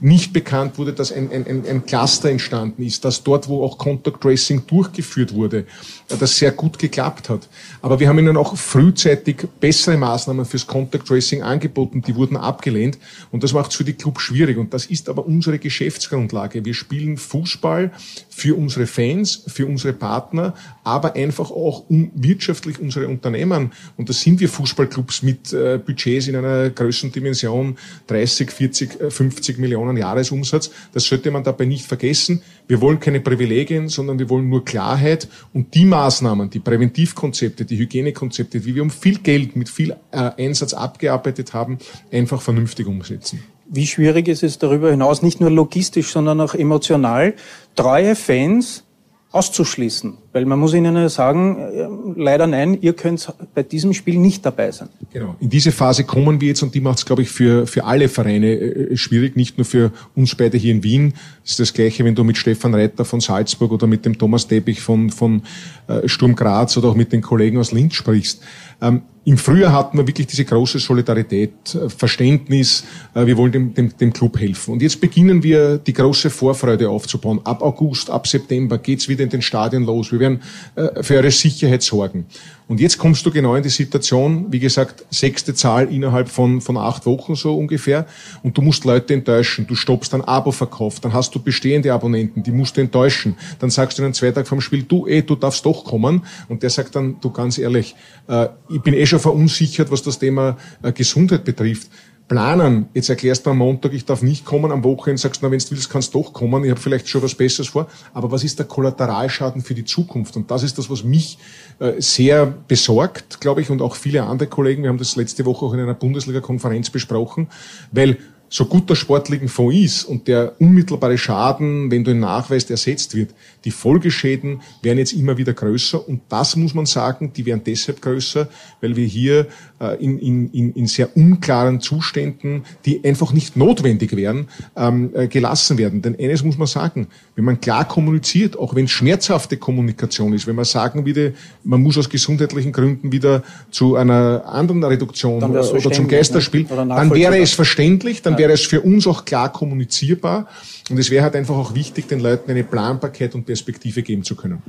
nicht 0.01 0.33
bekannt 0.33 0.79
wurde, 0.79 0.93
dass 0.93 1.13
ein, 1.13 1.31
ein, 1.31 1.47
ein 1.47 1.87
Cluster 1.87 2.31
entstanden 2.31 2.83
ist, 2.83 3.05
dass 3.05 3.23
dort, 3.23 3.49
wo 3.49 3.65
auch 3.65 3.79
Contact 3.79 4.21
Tracing 4.21 4.67
durchgeführt 4.67 5.35
wurde, 5.35 5.67
das 6.09 6.37
sehr 6.37 6.53
gut 6.53 6.79
geklappt 6.79 7.29
hat. 7.29 7.49
Aber 7.83 8.01
wir 8.01 8.09
haben 8.09 8.19
ihnen 8.19 8.37
auch 8.37 8.57
frühzeitig 8.57 9.47
bessere 9.61 9.97
Maßnahmen 9.97 10.45
fürs 10.45 10.67
Contact 10.67 11.07
Tracing 11.07 11.43
angeboten, 11.43 12.03
die 12.03 12.15
wurden 12.15 12.37
abgelehnt 12.37 12.99
und 13.31 13.43
das 13.43 13.53
macht 13.53 13.71
es 13.71 13.77
für 13.77 13.85
die 13.85 13.93
Clubs 13.93 14.23
schwierig 14.23 14.59
und 14.59 14.75
das 14.75 14.87
ist 14.87 15.09
aber 15.09 15.27
unsere 15.27 15.59
Geschäftsgrundlage. 15.59 16.65
Wir 16.65 16.75
spielen 16.75 17.17
Fußball 17.17 17.91
für 18.29 18.57
unsere 18.57 18.87
Fans, 18.87 19.45
für 19.47 19.67
unsere 19.67 19.93
Partner, 19.93 20.55
aber 20.85 21.15
einfach 21.15 21.51
auch 21.51 21.85
um 21.89 22.11
wirtschaftlich 22.15 22.79
unsere 22.81 23.09
Unternehmen 23.09 23.73
und 23.97 24.09
das 24.09 24.21
sind 24.21 24.41
wir 24.41 24.49
Fußballclubs 24.49 25.23
mit 25.23 25.53
äh, 25.53 25.79
Budgets 25.79 26.27
in 26.29 26.37
einer 26.37 26.71
Größendimension 26.71 27.77
30, 28.07 28.51
40, 28.51 29.13
50 29.13 29.59
Millionen 29.59 29.90
Jahresumsatz. 29.97 30.71
Das 30.93 31.05
sollte 31.05 31.31
man 31.31 31.45
dabei 31.45 31.65
nicht 31.65 31.87
vergessen. 31.87 32.43
Wir 32.69 32.81
wollen 32.81 33.01
keine 33.01 33.21
Privilegien, 33.21 33.89
sondern 33.89 34.19
wir 34.19 34.29
wollen 34.29 34.49
nur 34.49 34.65
Klarheit 34.65 35.29
und 35.53 35.75
die 35.75 35.85
Maßnahmen, 35.85 36.51
die 36.51 36.61
Präventivkonzepte, 36.61 37.65
die 37.65 37.79
Hygienekonzepte, 37.79 38.65
wie 38.65 38.75
wir 38.75 38.83
um 38.83 38.91
viel 38.91 39.19
Geld 39.19 39.57
mit 39.57 39.69
viel 39.69 39.97
äh, 40.13 40.31
Einsatz 40.39 40.75
abgearbeitet 40.75 41.55
haben, 41.55 41.79
einfach 42.13 42.43
vernünftig 42.43 42.87
umsetzen. 42.87 43.43
Wie 43.73 43.87
schwierig 43.87 44.27
ist 44.27 44.43
es 44.43 44.59
darüber 44.59 44.91
hinaus, 44.91 45.23
nicht 45.23 45.41
nur 45.41 45.51
logistisch, 45.51 46.11
sondern 46.11 46.41
auch 46.41 46.55
emotional, 46.55 47.35
treue 47.77 48.17
Fans 48.17 48.83
auszuschließen. 49.31 50.19
Weil 50.33 50.45
man 50.45 50.61
muss 50.61 50.75
ihnen 50.75 50.95
ja 50.95 51.09
sagen, 51.09 51.59
äh, 51.59 51.89
leider 52.17 52.47
nein, 52.47 52.79
ihr 52.81 52.93
könnt 52.93 53.33
bei 53.55 53.65
diesem 53.65 53.93
Spiel 53.93 54.17
nicht 54.17 54.47
dabei 54.47 54.71
sein. 54.71 54.89
Genau. 55.13 55.35
In 55.41 55.51
diese 55.51 55.73
Phase 55.73 56.05
kommen 56.05 56.41
wir 56.41 56.49
jetzt 56.49 56.63
und 56.63 56.75
die 56.75 56.81
macht 56.81 56.99
es, 56.99 57.07
glaube 57.07 57.23
ich, 57.23 57.31
für, 57.31 57.67
für 57.67 57.85
alle 57.85 58.09
Vereine 58.09 58.53
äh, 58.53 58.97
schwierig, 58.97 59.35
nicht 59.35 59.59
nur 59.59 59.65
für 59.65 59.91
uns 60.15 60.35
beide 60.37 60.57
hier 60.57 60.73
in 60.73 60.85
Wien. 60.85 61.15
Das 61.43 61.53
ist 61.53 61.61
das 61.61 61.75
Gleiche, 61.75 62.05
wenn 62.05 62.15
du 62.15 62.23
mit 62.23 62.39
Stefan 62.39 62.75
Reiter 62.75 63.05
von 63.05 63.21
Salzburg 63.21 63.73
oder 63.73 63.89
mit 63.89 64.05
dem 64.05 64.19
Thomas 64.19 64.47
Teppich 64.47 64.81
von, 64.81 65.11
von 65.11 65.43
äh, 65.89 66.07
Sturm 66.09 66.37
Graz 66.37 66.77
oder 66.77 66.89
auch 66.89 66.95
mit 66.95 67.13
den 67.13 67.23
Kollegen 67.23 67.59
aus 67.59 67.73
Linz 67.73 67.95
sprichst. 67.95 68.41
Ähm, 68.81 69.03
im 69.25 69.37
Frühjahr 69.37 69.73
hatten 69.73 69.99
wir 69.99 70.07
wirklich 70.07 70.27
diese 70.27 70.47
große 70.47 70.79
Solidarität, 70.79 71.75
äh, 71.75 71.91
Verständnis, 71.91 72.85
äh, 73.15 73.27
wir 73.27 73.37
wollen 73.37 73.53
dem, 73.53 73.75
dem, 73.75 73.95
dem 73.97 74.13
Club 74.13 74.39
helfen. 74.41 74.73
Und 74.73 74.83
jetzt 74.83 75.01
beginnen 75.01 75.43
wir 75.43 75.77
die 75.77 75.93
große 75.93 76.31
Vorfreude 76.31 76.89
aufzubauen. 76.89 77.41
Ab 77.45 77.63
August, 77.63 78.09
ab 78.09 78.27
September 78.27 78.79
geht's 78.79 79.09
wieder 79.09 79.23
in 79.23 79.29
den 79.29 79.43
Stadien 79.43 79.85
los. 79.85 80.11
Wir 80.11 80.20
werden 80.21 80.43
äh, 80.77 81.03
für 81.03 81.17
eure 81.17 81.31
Sicherheit 81.33 81.83
sorgen. 81.83 82.27
Und 82.71 82.79
jetzt 82.79 82.99
kommst 82.99 83.27
du 83.27 83.33
genau 83.33 83.57
in 83.57 83.65
die 83.65 83.69
Situation, 83.69 84.47
wie 84.53 84.61
gesagt, 84.61 85.05
sechste 85.11 85.55
Zahl 85.55 85.93
innerhalb 85.93 86.29
von, 86.29 86.61
von 86.61 86.77
acht 86.77 87.05
Wochen 87.05 87.35
so 87.35 87.59
ungefähr. 87.59 88.07
Und 88.45 88.57
du 88.57 88.63
musst 88.63 88.85
Leute 88.85 89.13
enttäuschen. 89.13 89.67
Du 89.67 89.75
stoppst 89.75 90.13
dann 90.13 90.21
Abo-Verkauf. 90.21 91.01
Dann 91.01 91.13
hast 91.13 91.35
du 91.35 91.43
bestehende 91.43 91.93
Abonnenten, 91.93 92.45
die 92.45 92.53
musst 92.53 92.77
du 92.77 92.81
enttäuschen. 92.81 93.35
Dann 93.59 93.71
sagst 93.71 93.99
du 93.99 94.05
ihnen 94.05 94.15
zwei 94.15 94.31
Tage 94.31 94.47
vom 94.47 94.61
Spiel, 94.61 94.85
du, 94.85 95.09
eh, 95.09 95.23
du 95.23 95.35
darfst 95.35 95.67
doch 95.67 95.83
kommen. 95.83 96.23
Und 96.49 96.63
der 96.63 96.71
sagt 96.71 96.95
dann, 96.95 97.17
du 97.21 97.31
ganz 97.31 97.59
ehrlich, 97.59 97.97
äh, 98.29 98.47
ich 98.69 98.81
bin 98.83 98.95
eh 98.95 99.05
schon 99.05 99.19
verunsichert, 99.19 99.91
was 99.91 100.05
das 100.05 100.21
Thema 100.21 100.57
äh, 100.81 100.93
Gesundheit 100.93 101.45
betrifft 101.45 101.89
planen. 102.31 102.89
Jetzt 102.95 103.11
erklärst 103.11 103.45
du 103.45 103.51
am 103.51 103.59
Montag, 103.59 103.93
ich 103.93 104.05
darf 104.05 104.23
nicht 104.23 104.45
kommen, 104.45 104.71
am 104.71 104.85
Wochenende 104.85 105.21
sagst 105.21 105.43
du, 105.43 105.47
na, 105.47 105.51
wenn 105.51 105.59
du 105.59 105.71
willst, 105.73 105.91
kannst 105.91 106.15
du 106.15 106.23
doch 106.23 106.33
kommen, 106.33 106.63
ich 106.63 106.71
habe 106.71 106.81
vielleicht 106.81 107.09
schon 107.09 107.23
was 107.25 107.35
Besseres 107.35 107.69
vor. 107.71 107.89
Aber 108.15 108.31
was 108.31 108.45
ist 108.45 108.57
der 108.57 108.67
Kollateralschaden 108.67 109.63
für 109.63 109.75
die 109.75 109.85
Zukunft? 109.85 110.37
Und 110.37 110.49
das 110.49 110.63
ist 110.63 110.79
das, 110.79 110.89
was 110.89 111.03
mich 111.03 111.39
äh, 111.81 112.01
sehr 112.01 112.47
besorgt, 112.47 113.41
glaube 113.41 113.63
ich, 113.63 113.71
und 113.71 113.83
auch 113.83 113.97
viele 113.97 114.23
andere 114.23 114.49
Kollegen. 114.49 114.85
Wir 114.85 114.91
haben 114.91 114.99
das 114.99 115.17
letzte 115.17 115.45
Woche 115.45 115.67
auch 115.67 115.75
in 115.75 115.81
einer 115.81 115.95
Bundesliga-Konferenz 115.95 116.89
besprochen, 116.89 117.49
weil 117.91 118.19
so 118.53 118.65
gut 118.65 118.91
der 118.91 118.97
sportlichen 118.97 119.49
Fonds 119.49 119.77
ist 119.77 120.05
und 120.05 120.27
der 120.27 120.61
unmittelbare 120.61 121.17
Schaden, 121.17 121.89
wenn 121.91 122.03
du 122.03 122.11
ihn 122.11 122.19
nachweist, 122.19 122.69
ersetzt 122.71 123.15
wird, 123.15 123.31
die 123.65 123.71
Folgeschäden 123.71 124.61
werden 124.83 124.99
jetzt 124.99 125.13
immer 125.13 125.39
wieder 125.39 125.53
größer 125.53 126.07
und 126.07 126.21
das 126.29 126.57
muss 126.57 126.75
man 126.75 126.85
sagen, 126.85 127.33
die 127.33 127.47
werden 127.47 127.63
deshalb 127.65 128.03
größer, 128.03 128.49
weil 128.81 128.97
wir 128.97 129.07
hier 129.07 129.47
äh, 129.81 130.03
in, 130.05 130.19
in, 130.19 130.73
in 130.73 130.87
sehr 130.89 131.17
unklaren 131.17 131.81
Zuständen, 131.81 132.65
die 132.85 133.05
einfach 133.05 133.33
nicht 133.33 133.57
notwendig 133.57 134.17
wären, 134.17 134.49
ähm, 134.77 135.11
äh, 135.15 135.29
gelassen 135.29 135.79
werden. 135.79 136.03
Denn 136.03 136.19
eines 136.19 136.43
muss 136.43 136.59
man 136.59 136.67
sagen, 136.67 137.07
wenn 137.37 137.45
man 137.45 137.61
klar 137.61 137.87
kommuniziert, 137.87 138.59
auch 138.59 138.75
wenn 138.75 138.87
es 138.87 138.91
schmerzhafte 138.91 139.59
Kommunikation 139.59 140.33
ist, 140.33 140.49
wenn 140.49 140.57
man 140.57 140.65
sagen 140.65 141.07
würde, 141.07 141.35
man 141.63 141.81
muss 141.83 141.97
aus 141.97 142.11
gesundheitlichen 142.11 142.73
Gründen 142.73 143.13
wieder 143.13 143.45
zu 143.71 143.95
einer 143.95 144.43
anderen 144.45 144.83
Reduktion 144.83 145.41
oder 145.41 145.93
zum 145.93 146.09
Geisterspiel, 146.09 146.63
ne? 146.63 146.87
dann 146.89 147.15
wäre 147.15 147.39
es 147.39 147.53
verständlich, 147.53 148.23
dann 148.23 148.40
wäre 148.41 148.53
es 148.53 148.63
für 148.63 148.81
uns 148.81 149.07
auch 149.07 149.27
klar 149.27 149.53
kommunizierbar 149.53 150.49
und 150.89 150.99
es 150.99 151.11
wäre 151.11 151.25
halt 151.25 151.37
einfach 151.37 151.57
auch 151.57 151.75
wichtig, 151.75 152.09
den 152.09 152.21
Leuten 152.21 152.51
eine 152.51 152.65
Planbarkeit 152.65 153.35
und 153.35 153.45
Perspektive 153.45 154.03
geben 154.03 154.25
zu 154.25 154.35
können. 154.35 154.63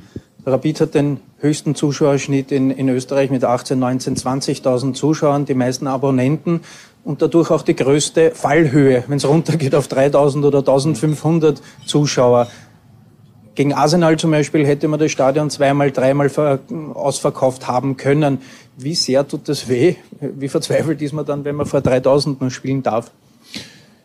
Rapid 0.45 0.81
hat 0.81 0.95
den 0.95 1.21
höchsten 1.39 1.73
Zuschauerschnitt 1.73 2.51
in, 2.51 2.69
in 2.69 2.89
Österreich 2.89 3.29
mit 3.29 3.45
18, 3.45 3.79
19, 3.79 4.15
20.000 4.17 4.93
Zuschauern, 4.93 5.45
die 5.45 5.53
meisten 5.53 5.87
Abonnenten 5.87 6.61
und 7.05 7.21
dadurch 7.21 7.49
auch 7.49 7.61
die 7.61 7.75
größte 7.75 8.31
Fallhöhe, 8.31 9.05
wenn 9.07 9.17
es 9.17 9.27
runtergeht 9.27 9.73
auf 9.73 9.87
3.000 9.87 10.45
oder 10.45 10.59
1.500 10.59 11.61
Zuschauer. 11.85 12.49
Gegen 13.55 13.73
Arsenal 13.73 14.17
zum 14.17 14.31
Beispiel 14.31 14.67
hätte 14.67 14.89
man 14.89 14.99
das 14.99 15.11
Stadion 15.11 15.49
zweimal, 15.49 15.91
dreimal 15.91 16.29
ausverkauft 16.93 17.67
haben 17.67 17.95
können. 17.95 18.39
Wie 18.77 18.95
sehr 18.95 19.25
tut 19.25 19.47
das 19.47 19.69
weh? 19.69 19.95
Wie 20.19 20.49
verzweifelt 20.49 21.01
ist 21.01 21.13
man 21.13 21.25
dann, 21.25 21.45
wenn 21.45 21.55
man 21.55 21.65
vor 21.65 21.79
3.000 21.79 22.37
noch 22.39 22.51
spielen 22.51 22.83
darf? 22.83 23.11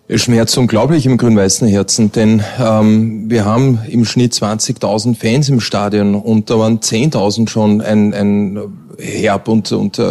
Es 0.08 0.22
schmerzt 0.22 0.56
unglaublich 0.56 1.04
im 1.04 1.16
grün-weißen 1.16 1.66
Herzen, 1.66 2.12
denn 2.12 2.40
ähm, 2.60 3.28
wir 3.28 3.44
haben 3.44 3.80
im 3.88 4.04
Schnitt 4.04 4.34
20.000 4.34 5.16
Fans 5.16 5.48
im 5.48 5.58
Stadion 5.58 6.14
und 6.14 6.48
da 6.48 6.60
waren 6.60 6.78
10.000 6.78 7.48
schon 7.48 7.80
ein, 7.80 8.14
ein 8.14 8.56
herb 8.98 9.48
und, 9.48 9.72
und 9.72 9.98
äh, 9.98 10.02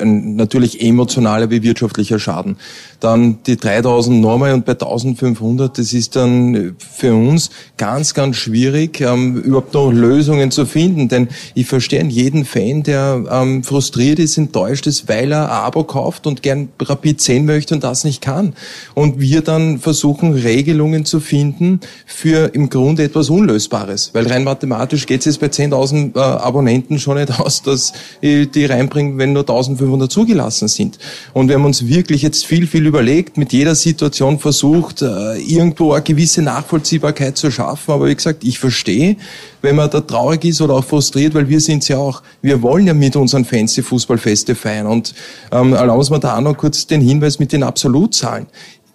ein 0.00 0.36
natürlich 0.36 0.82
emotionaler 0.82 1.50
wie 1.50 1.62
wirtschaftlicher 1.62 2.18
Schaden. 2.18 2.56
Dann 3.00 3.38
die 3.46 3.56
3000 3.56 4.20
nochmal 4.20 4.54
und 4.54 4.64
bei 4.64 4.72
1500, 4.72 5.76
das 5.76 5.92
ist 5.92 6.14
dann 6.14 6.76
für 6.78 7.14
uns 7.14 7.50
ganz, 7.76 8.14
ganz 8.14 8.36
schwierig, 8.36 9.00
ähm, 9.00 9.36
überhaupt 9.36 9.74
noch 9.74 9.90
Lösungen 9.90 10.50
zu 10.50 10.66
finden. 10.66 11.08
Denn 11.08 11.28
ich 11.54 11.66
verstehe 11.66 12.02
jeden 12.04 12.44
Fan, 12.44 12.82
der 12.82 13.24
ähm, 13.30 13.64
frustriert 13.64 14.18
ist, 14.18 14.38
enttäuscht 14.38 14.86
ist, 14.86 15.08
weil 15.08 15.32
er 15.32 15.44
ein 15.44 15.50
Abo 15.50 15.84
kauft 15.84 16.26
und 16.26 16.42
gern 16.42 16.68
Rapid 16.80 17.20
sehen 17.20 17.46
möchte 17.46 17.74
und 17.74 17.84
das 17.84 18.04
nicht 18.04 18.20
kann. 18.20 18.54
Und 18.94 19.20
wir 19.20 19.42
dann 19.42 19.78
versuchen, 19.78 20.32
Regelungen 20.34 21.04
zu 21.04 21.20
finden 21.20 21.80
für 22.06 22.54
im 22.54 22.68
Grunde 22.70 23.04
etwas 23.04 23.30
Unlösbares. 23.30 24.10
Weil 24.12 24.26
rein 24.26 24.44
mathematisch 24.44 25.06
geht 25.06 25.20
es 25.20 25.26
jetzt 25.26 25.40
bei 25.40 25.48
10.000 25.48 26.16
äh, 26.16 26.20
Abonnenten 26.20 26.98
schon 26.98 27.16
nicht 27.16 27.40
aus, 27.40 27.62
dass 27.62 27.92
die 28.20 28.64
reinbringen, 28.64 29.18
wenn 29.18 29.32
nur 29.32 29.42
1500 29.42 30.10
zugelassen 30.10 30.68
sind. 30.68 30.98
Und 31.32 31.48
wir 31.48 31.56
haben 31.56 31.64
uns 31.64 31.86
wirklich 31.86 32.22
jetzt 32.22 32.44
viel, 32.44 32.66
viel 32.66 32.86
überlegt, 32.86 33.36
mit 33.36 33.52
jeder 33.52 33.74
Situation 33.74 34.38
versucht, 34.38 35.02
äh, 35.02 35.38
irgendwo 35.38 35.92
eine 35.92 36.02
gewisse 36.02 36.42
Nachvollziehbarkeit 36.42 37.36
zu 37.36 37.50
schaffen. 37.50 37.92
Aber 37.92 38.06
wie 38.06 38.14
gesagt, 38.14 38.44
ich 38.44 38.58
verstehe, 38.58 39.16
wenn 39.60 39.76
man 39.76 39.90
da 39.90 40.00
traurig 40.00 40.44
ist 40.44 40.60
oder 40.60 40.74
auch 40.74 40.84
frustriert, 40.84 41.34
weil 41.34 41.48
wir 41.48 41.60
sind 41.60 41.86
ja 41.88 41.98
auch, 41.98 42.22
wir 42.42 42.62
wollen 42.62 42.86
ja 42.86 42.94
mit 42.94 43.16
unseren 43.16 43.44
Fans 43.44 43.74
die 43.74 43.82
Fußballfeste 43.82 44.54
feiern. 44.54 44.86
Und 44.86 45.14
ähm, 45.50 45.72
erlauben 45.72 46.02
Sie 46.02 46.12
mir 46.12 46.20
da 46.20 46.36
auch 46.36 46.40
noch 46.40 46.56
kurz 46.56 46.86
den 46.86 47.00
Hinweis 47.00 47.38
mit 47.38 47.52
den 47.52 47.62
Absolutzahlen. 47.62 48.46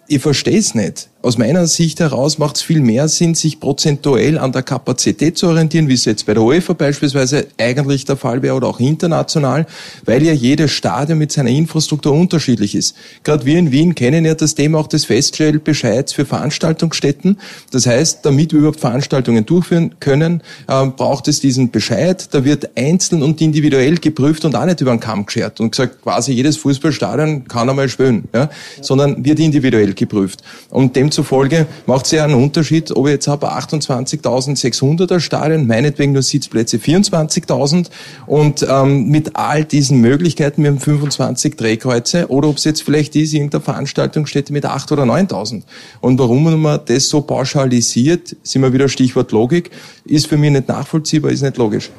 Ich 0.06 0.22
verstehe 0.22 0.58
es 0.58 0.74
nicht 0.74 1.08
aus 1.20 1.36
meiner 1.36 1.66
Sicht 1.66 1.98
heraus 1.98 2.38
macht 2.38 2.56
es 2.56 2.62
viel 2.62 2.80
mehr 2.80 3.08
Sinn, 3.08 3.34
sich 3.34 3.58
prozentuell 3.58 4.38
an 4.38 4.52
der 4.52 4.62
Kapazität 4.62 5.36
zu 5.36 5.48
orientieren, 5.48 5.88
wie 5.88 5.94
es 5.94 6.04
jetzt 6.04 6.26
bei 6.26 6.34
der 6.34 6.44
UEFA 6.44 6.74
beispielsweise 6.74 7.48
eigentlich 7.58 8.04
der 8.04 8.16
Fall 8.16 8.40
wäre 8.42 8.54
oder 8.54 8.68
auch 8.68 8.78
international, 8.78 9.66
weil 10.04 10.22
ja 10.22 10.32
jedes 10.32 10.70
Stadion 10.70 11.18
mit 11.18 11.32
seiner 11.32 11.50
Infrastruktur 11.50 12.12
unterschiedlich 12.12 12.76
ist. 12.76 12.94
Gerade 13.24 13.44
wir 13.46 13.58
in 13.58 13.72
Wien 13.72 13.96
kennen 13.96 14.24
ja 14.24 14.34
das 14.34 14.54
Thema 14.54 14.78
auch 14.78 14.86
des 14.86 15.06
Feststellbescheids 15.06 16.12
für 16.12 16.24
Veranstaltungsstätten. 16.24 17.38
Das 17.72 17.86
heißt, 17.86 18.24
damit 18.24 18.52
wir 18.52 18.60
überhaupt 18.60 18.80
Veranstaltungen 18.80 19.44
durchführen 19.44 19.96
können, 19.98 20.40
äh, 20.68 20.86
braucht 20.86 21.26
es 21.26 21.40
diesen 21.40 21.72
Bescheid. 21.72 22.32
Da 22.32 22.44
wird 22.44 22.70
einzeln 22.76 23.24
und 23.24 23.40
individuell 23.40 23.96
geprüft 23.96 24.44
und 24.44 24.54
auch 24.54 24.66
nicht 24.66 24.80
über 24.80 24.92
den 24.92 25.00
Kamm 25.00 25.26
geschert 25.26 25.58
und 25.58 25.72
gesagt, 25.72 26.00
quasi 26.00 26.32
jedes 26.32 26.58
Fußballstadion 26.58 27.48
kann 27.48 27.68
einmal 27.68 27.88
spielen, 27.88 28.28
ja? 28.32 28.48
sondern 28.80 29.24
wird 29.24 29.40
individuell 29.40 29.94
geprüft. 29.94 30.44
Und 30.70 30.94
dem 30.94 31.07
demzufolge 31.08 31.66
macht 31.86 32.04
es 32.04 32.12
ja 32.12 32.24
einen 32.24 32.34
Unterschied, 32.34 32.94
ob 32.94 33.06
ich 33.06 33.12
jetzt 33.12 33.28
habe 33.28 33.50
28.600er 33.50 35.20
Stadion, 35.20 35.66
meinetwegen 35.66 36.12
nur 36.12 36.22
Sitzplätze 36.22 36.76
24.000 36.76 37.86
und 38.26 38.66
ähm, 38.68 39.08
mit 39.08 39.36
all 39.36 39.64
diesen 39.64 40.00
Möglichkeiten, 40.00 40.62
wir 40.62 40.70
haben 40.70 40.78
25 40.78 41.56
Drehkreuze 41.56 42.28
oder 42.28 42.48
ob 42.48 42.58
es 42.58 42.64
jetzt 42.64 42.82
vielleicht 42.82 43.16
ist, 43.16 43.32
irgendeine 43.32 43.62
Veranstaltung 43.62 44.26
steht 44.26 44.50
mit 44.50 44.66
8.000 44.66 44.92
oder 44.92 45.02
9.000. 45.04 45.62
Und 46.00 46.18
warum 46.18 46.60
man 46.60 46.80
das 46.84 47.08
so 47.08 47.22
pauschalisiert, 47.22 48.36
sind 48.42 48.62
wir 48.62 48.72
wieder 48.72 48.88
Stichwort 48.88 49.32
Logik, 49.32 49.70
ist 50.04 50.26
für 50.26 50.36
mich 50.36 50.50
nicht 50.50 50.68
nachvollziehbar, 50.68 51.30
ist 51.30 51.42
nicht 51.42 51.56
logisch. 51.56 51.90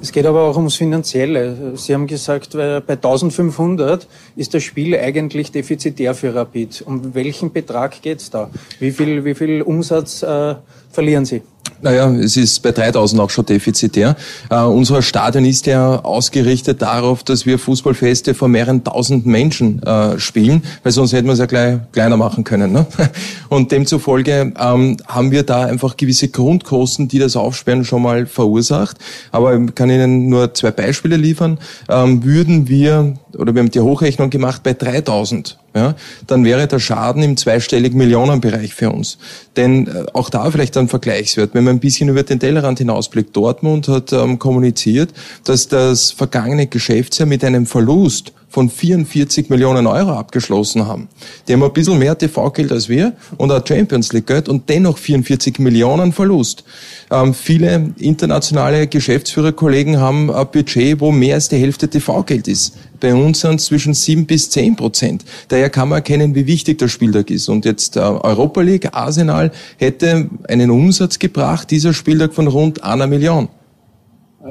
Es 0.00 0.12
geht 0.12 0.26
aber 0.26 0.42
auch 0.42 0.56
ums 0.56 0.76
Finanzielle. 0.76 1.72
Sie 1.76 1.94
haben 1.94 2.06
gesagt, 2.06 2.52
bei 2.52 2.82
1500 2.86 4.06
ist 4.36 4.52
das 4.54 4.62
Spiel 4.62 4.96
eigentlich 4.96 5.52
defizitär 5.52 6.14
für 6.14 6.34
Rapid. 6.34 6.82
Um 6.86 7.14
welchen 7.14 7.52
Betrag 7.52 8.02
geht 8.02 8.20
es 8.20 8.30
da? 8.30 8.50
Wie 8.80 8.90
viel, 8.90 9.24
wie 9.24 9.34
viel 9.34 9.62
Umsatz 9.62 10.22
äh, 10.22 10.56
verlieren 10.90 11.24
Sie? 11.24 11.42
Naja, 11.84 12.10
es 12.12 12.38
ist 12.38 12.62
bei 12.62 12.72
3000 12.72 13.20
auch 13.20 13.28
schon 13.28 13.44
defizitär. 13.44 14.16
Uh, 14.50 14.70
unser 14.70 15.02
Stadion 15.02 15.44
ist 15.44 15.66
ja 15.66 16.00
ausgerichtet 16.02 16.80
darauf, 16.80 17.22
dass 17.24 17.44
wir 17.44 17.58
Fußballfeste 17.58 18.32
vor 18.32 18.48
mehreren 18.48 18.82
tausend 18.82 19.26
Menschen 19.26 19.82
uh, 19.86 20.18
spielen, 20.18 20.62
weil 20.82 20.92
sonst 20.92 21.12
hätten 21.12 21.26
wir 21.26 21.34
es 21.34 21.40
ja 21.40 21.44
gleich 21.44 21.80
kleiner 21.92 22.16
machen 22.16 22.42
können. 22.42 22.72
Ne? 22.72 22.86
Und 23.50 23.70
demzufolge 23.70 24.54
ähm, 24.58 24.96
haben 25.06 25.30
wir 25.30 25.42
da 25.42 25.66
einfach 25.66 25.98
gewisse 25.98 26.28
Grundkosten, 26.28 27.06
die 27.06 27.18
das 27.18 27.36
Aufsperren 27.36 27.84
schon 27.84 28.00
mal 28.00 28.24
verursacht. 28.24 28.96
Aber 29.30 29.54
ich 29.54 29.74
kann 29.74 29.90
Ihnen 29.90 30.30
nur 30.30 30.54
zwei 30.54 30.70
Beispiele 30.70 31.18
liefern. 31.18 31.58
Ähm, 31.90 32.24
würden 32.24 32.66
wir, 32.66 33.12
oder 33.36 33.54
wir 33.54 33.60
haben 33.60 33.70
die 33.70 33.80
Hochrechnung 33.80 34.30
gemacht, 34.30 34.62
bei 34.62 34.74
3000 34.74 35.58
ja, 35.76 35.96
dann 36.28 36.44
wäre 36.44 36.68
der 36.68 36.78
Schaden 36.78 37.22
im 37.24 37.36
zweistelligen 37.36 37.98
Millionenbereich 37.98 38.74
für 38.74 38.90
uns. 38.90 39.18
Denn 39.56 39.88
äh, 39.88 40.06
auch 40.12 40.30
da 40.30 40.48
vielleicht 40.48 40.76
ein 40.76 40.88
Vergleichswert, 40.88 41.50
wenn 41.52 41.64
man 41.64 41.76
ein 41.76 41.80
bisschen 41.80 42.08
über 42.08 42.22
den 42.22 42.38
Tellerrand 42.38 42.78
hinausblickt. 42.78 43.34
Dortmund 43.34 43.88
hat 43.88 44.12
ähm, 44.12 44.38
kommuniziert, 44.38 45.10
dass 45.42 45.66
das 45.66 46.12
vergangene 46.12 46.68
Geschäftsjahr 46.68 47.28
mit 47.28 47.42
einem 47.42 47.66
Verlust 47.66 48.32
von 48.54 48.70
44 48.70 49.50
Millionen 49.50 49.88
Euro 49.88 50.12
abgeschlossen 50.12 50.86
haben. 50.86 51.08
Die 51.48 51.54
haben 51.54 51.64
ein 51.64 51.72
bisschen 51.72 51.98
mehr 51.98 52.16
TV-Geld 52.16 52.70
als 52.70 52.88
wir 52.88 53.14
und 53.36 53.50
auch 53.50 53.66
Champions 53.66 54.12
League-Geld 54.12 54.48
und 54.48 54.68
dennoch 54.68 54.96
44 54.96 55.58
Millionen 55.58 56.12
Verlust. 56.12 56.62
Ähm, 57.10 57.34
viele 57.34 57.92
internationale 57.98 58.86
Geschäftsführerkollegen 58.86 59.98
haben 59.98 60.30
ein 60.30 60.46
Budget, 60.52 61.00
wo 61.00 61.10
mehr 61.10 61.34
als 61.34 61.48
die 61.48 61.56
Hälfte 61.56 61.88
TV-Geld 61.88 62.46
ist. 62.46 62.76
Bei 63.00 63.12
uns 63.12 63.40
sind 63.40 63.56
es 63.56 63.64
zwischen 63.64 63.92
7 63.92 64.24
bis 64.24 64.50
10 64.50 64.76
Prozent. 64.76 65.24
Daher 65.48 65.68
kann 65.68 65.88
man 65.88 65.96
erkennen, 65.96 66.36
wie 66.36 66.46
wichtig 66.46 66.78
der 66.78 66.86
Spieltag 66.86 67.32
ist. 67.32 67.48
Und 67.48 67.64
jetzt 67.64 67.96
äh, 67.96 68.00
Europa 68.00 68.60
League, 68.60 68.94
Arsenal 68.94 69.50
hätte 69.78 70.30
einen 70.46 70.70
Umsatz 70.70 71.18
gebracht, 71.18 71.72
dieser 71.72 71.92
Spieltag 71.92 72.32
von 72.32 72.46
rund 72.46 72.84
einer 72.84 73.08
Million. 73.08 73.48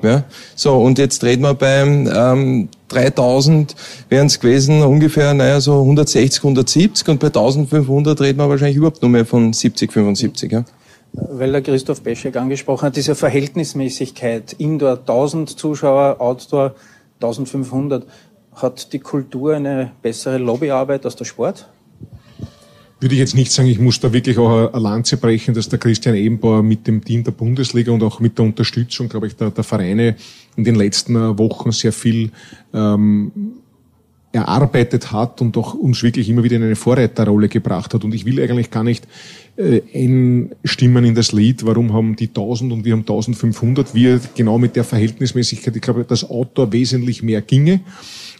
Ja? 0.01 0.23
So, 0.55 0.77
und 0.77 0.97
jetzt 0.97 1.23
reden 1.23 1.43
wir 1.43 1.53
beim 1.53 2.09
ähm, 2.13 2.69
3000 2.89 3.75
wären 4.09 4.27
es 4.27 4.39
gewesen 4.39 4.81
ungefähr, 4.81 5.33
naja, 5.33 5.59
so 5.59 5.79
160, 5.79 6.43
170 6.43 7.07
und 7.09 7.19
bei 7.19 7.27
1500 7.27 8.19
reden 8.21 8.39
wir 8.39 8.50
wahrscheinlich 8.50 8.77
überhaupt 8.77 9.01
nur 9.01 9.12
mehr 9.12 9.25
von 9.25 9.53
70, 9.53 9.91
75. 9.91 10.51
Ja? 10.51 10.63
Weil 11.13 11.51
der 11.51 11.62
Christoph 11.62 12.01
Beschek 12.01 12.35
angesprochen 12.35 12.88
hat, 12.88 12.95
diese 12.95 13.15
Verhältnismäßigkeit, 13.15 14.53
Indoor 14.53 15.00
1000 15.00 15.57
Zuschauer, 15.57 16.19
Outdoor 16.19 16.75
1500, 17.21 18.05
hat 18.55 18.93
die 18.93 19.00
Kultur 19.00 19.55
eine 19.55 19.91
bessere 20.01 20.38
Lobbyarbeit 20.38 21.05
als 21.05 21.15
der 21.15 21.25
Sport? 21.25 21.67
Würde 23.03 23.13
ich 23.15 23.19
jetzt 23.19 23.36
nicht 23.36 23.51
sagen, 23.51 23.67
ich 23.67 23.79
muss 23.79 24.00
da 24.00 24.12
wirklich 24.12 24.38
auch 24.38 24.74
eine 24.74 24.81
Lanze 24.81 25.17
brechen, 25.17 25.53
dass 25.53 25.69
der 25.69 25.77
Christian 25.77 26.15
Ebenbauer 26.15 26.63
mit 26.63 26.88
dem 26.88 27.03
Team 27.03 27.24
der 27.24 27.31
Bundesliga 27.31 27.91
und 27.91 28.01
auch 28.01 28.19
mit 28.19 28.38
der 28.38 28.45
Unterstützung, 28.45 29.10
glaube 29.10 29.27
ich, 29.27 29.36
der, 29.36 29.51
der 29.51 29.63
Vereine 29.63 30.15
in 30.55 30.63
den 30.63 30.75
letzten 30.75 31.15
Wochen 31.38 31.72
sehr 31.72 31.93
viel 31.93 32.31
ähm, 32.74 33.31
erarbeitet 34.33 35.12
hat 35.12 35.41
und 35.41 35.55
auch 35.57 35.75
uns 35.75 36.01
wirklich 36.01 36.27
immer 36.27 36.43
wieder 36.43 36.55
in 36.55 36.63
eine 36.63 36.75
Vorreiterrolle 36.75 37.50
gebracht 37.50 37.93
hat. 37.93 38.03
Und 38.03 38.15
ich 38.15 38.25
will 38.25 38.41
eigentlich 38.41 38.72
gar 38.72 38.83
nicht 38.83 39.07
äh, 39.57 39.81
einstimmen 39.93 41.05
in 41.05 41.13
das 41.13 41.31
Lied, 41.31 41.63
warum 41.65 41.93
haben 41.93 42.15
die 42.15 42.29
1000 42.29 42.74
und 42.74 42.83
wir 42.83 42.93
haben 42.93 43.01
1500, 43.01 43.93
wir 43.93 44.19
genau 44.36 44.57
mit 44.57 44.75
der 44.75 44.83
Verhältnismäßigkeit, 44.83 45.75
ich 45.75 45.81
glaube, 45.81 46.03
dass 46.03 46.27
Outdoor 46.27 46.72
wesentlich 46.74 47.22
mehr 47.22 47.41
ginge. 47.41 47.81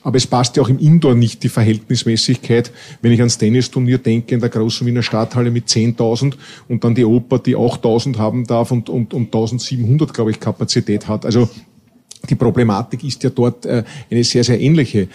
Aber 0.04 0.18
es 0.18 0.28
passt 0.28 0.58
ja 0.58 0.64
auch 0.64 0.70
im 0.70 0.80
Indoor 0.80 1.16
nicht 1.16 1.44
die 1.44 1.50
Verhältnismäßigkeit, 1.50 2.72
wenn 3.02 3.14
ich 3.14 3.20
ans 3.20 3.38
Tennisturnier 3.38 3.98
denke 3.98 4.36
in 4.36 4.42
der 4.42 4.50
großen 4.50 4.86
Wiener 4.86 5.02
Stadthalle 5.02 5.50
mit 5.50 5.68
10.000 5.68 6.34
und 6.68 6.84
dann 6.84 6.94
die 6.94 7.06
Oper, 7.06 7.40
die 7.40 7.56
auch 7.56 7.78
1.000 7.78 8.18
haben 8.18 8.46
darf 8.46 8.72
und, 8.72 8.90
und, 8.90 9.14
und 9.14 9.34
1.700, 9.34 10.12
glaube 10.12 10.32
ich, 10.32 10.40
Kapazität 10.40 11.08
hat. 11.08 11.26
Also 11.26 11.50
die 12.30 12.36
Problematik 12.36 13.04
ist 13.04 13.24
ja 13.24 13.30
dort 13.30 13.66
äh, 13.66 13.84
eine 14.12 14.24
sehr, 14.24 14.44
sehr 14.44 14.60
ähnliche. 14.60 15.08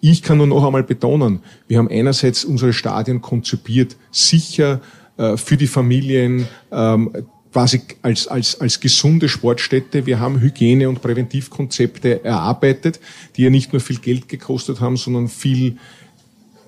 Ich 0.00 0.22
kann 0.22 0.38
nur 0.38 0.46
noch 0.46 0.64
einmal 0.64 0.82
betonen, 0.82 1.40
wir 1.68 1.76
haben 1.76 1.88
einerseits 1.88 2.44
unsere 2.44 2.72
Stadien 2.72 3.20
konzipiert, 3.20 3.96
sicher 4.10 4.80
äh, 5.18 5.36
für 5.36 5.58
die 5.58 5.66
Familien, 5.66 6.48
ähm, 6.72 7.10
quasi 7.52 7.82
als, 8.02 8.28
als, 8.28 8.60
als 8.60 8.80
gesunde 8.80 9.28
Sportstätte. 9.28 10.06
Wir 10.06 10.20
haben 10.20 10.40
Hygiene- 10.40 10.88
und 10.88 11.02
Präventivkonzepte 11.02 12.24
erarbeitet, 12.24 13.00
die 13.36 13.42
ja 13.42 13.50
nicht 13.50 13.72
nur 13.72 13.80
viel 13.80 13.98
Geld 13.98 14.28
gekostet 14.28 14.80
haben, 14.80 14.96
sondern 14.96 15.28
viel 15.28 15.76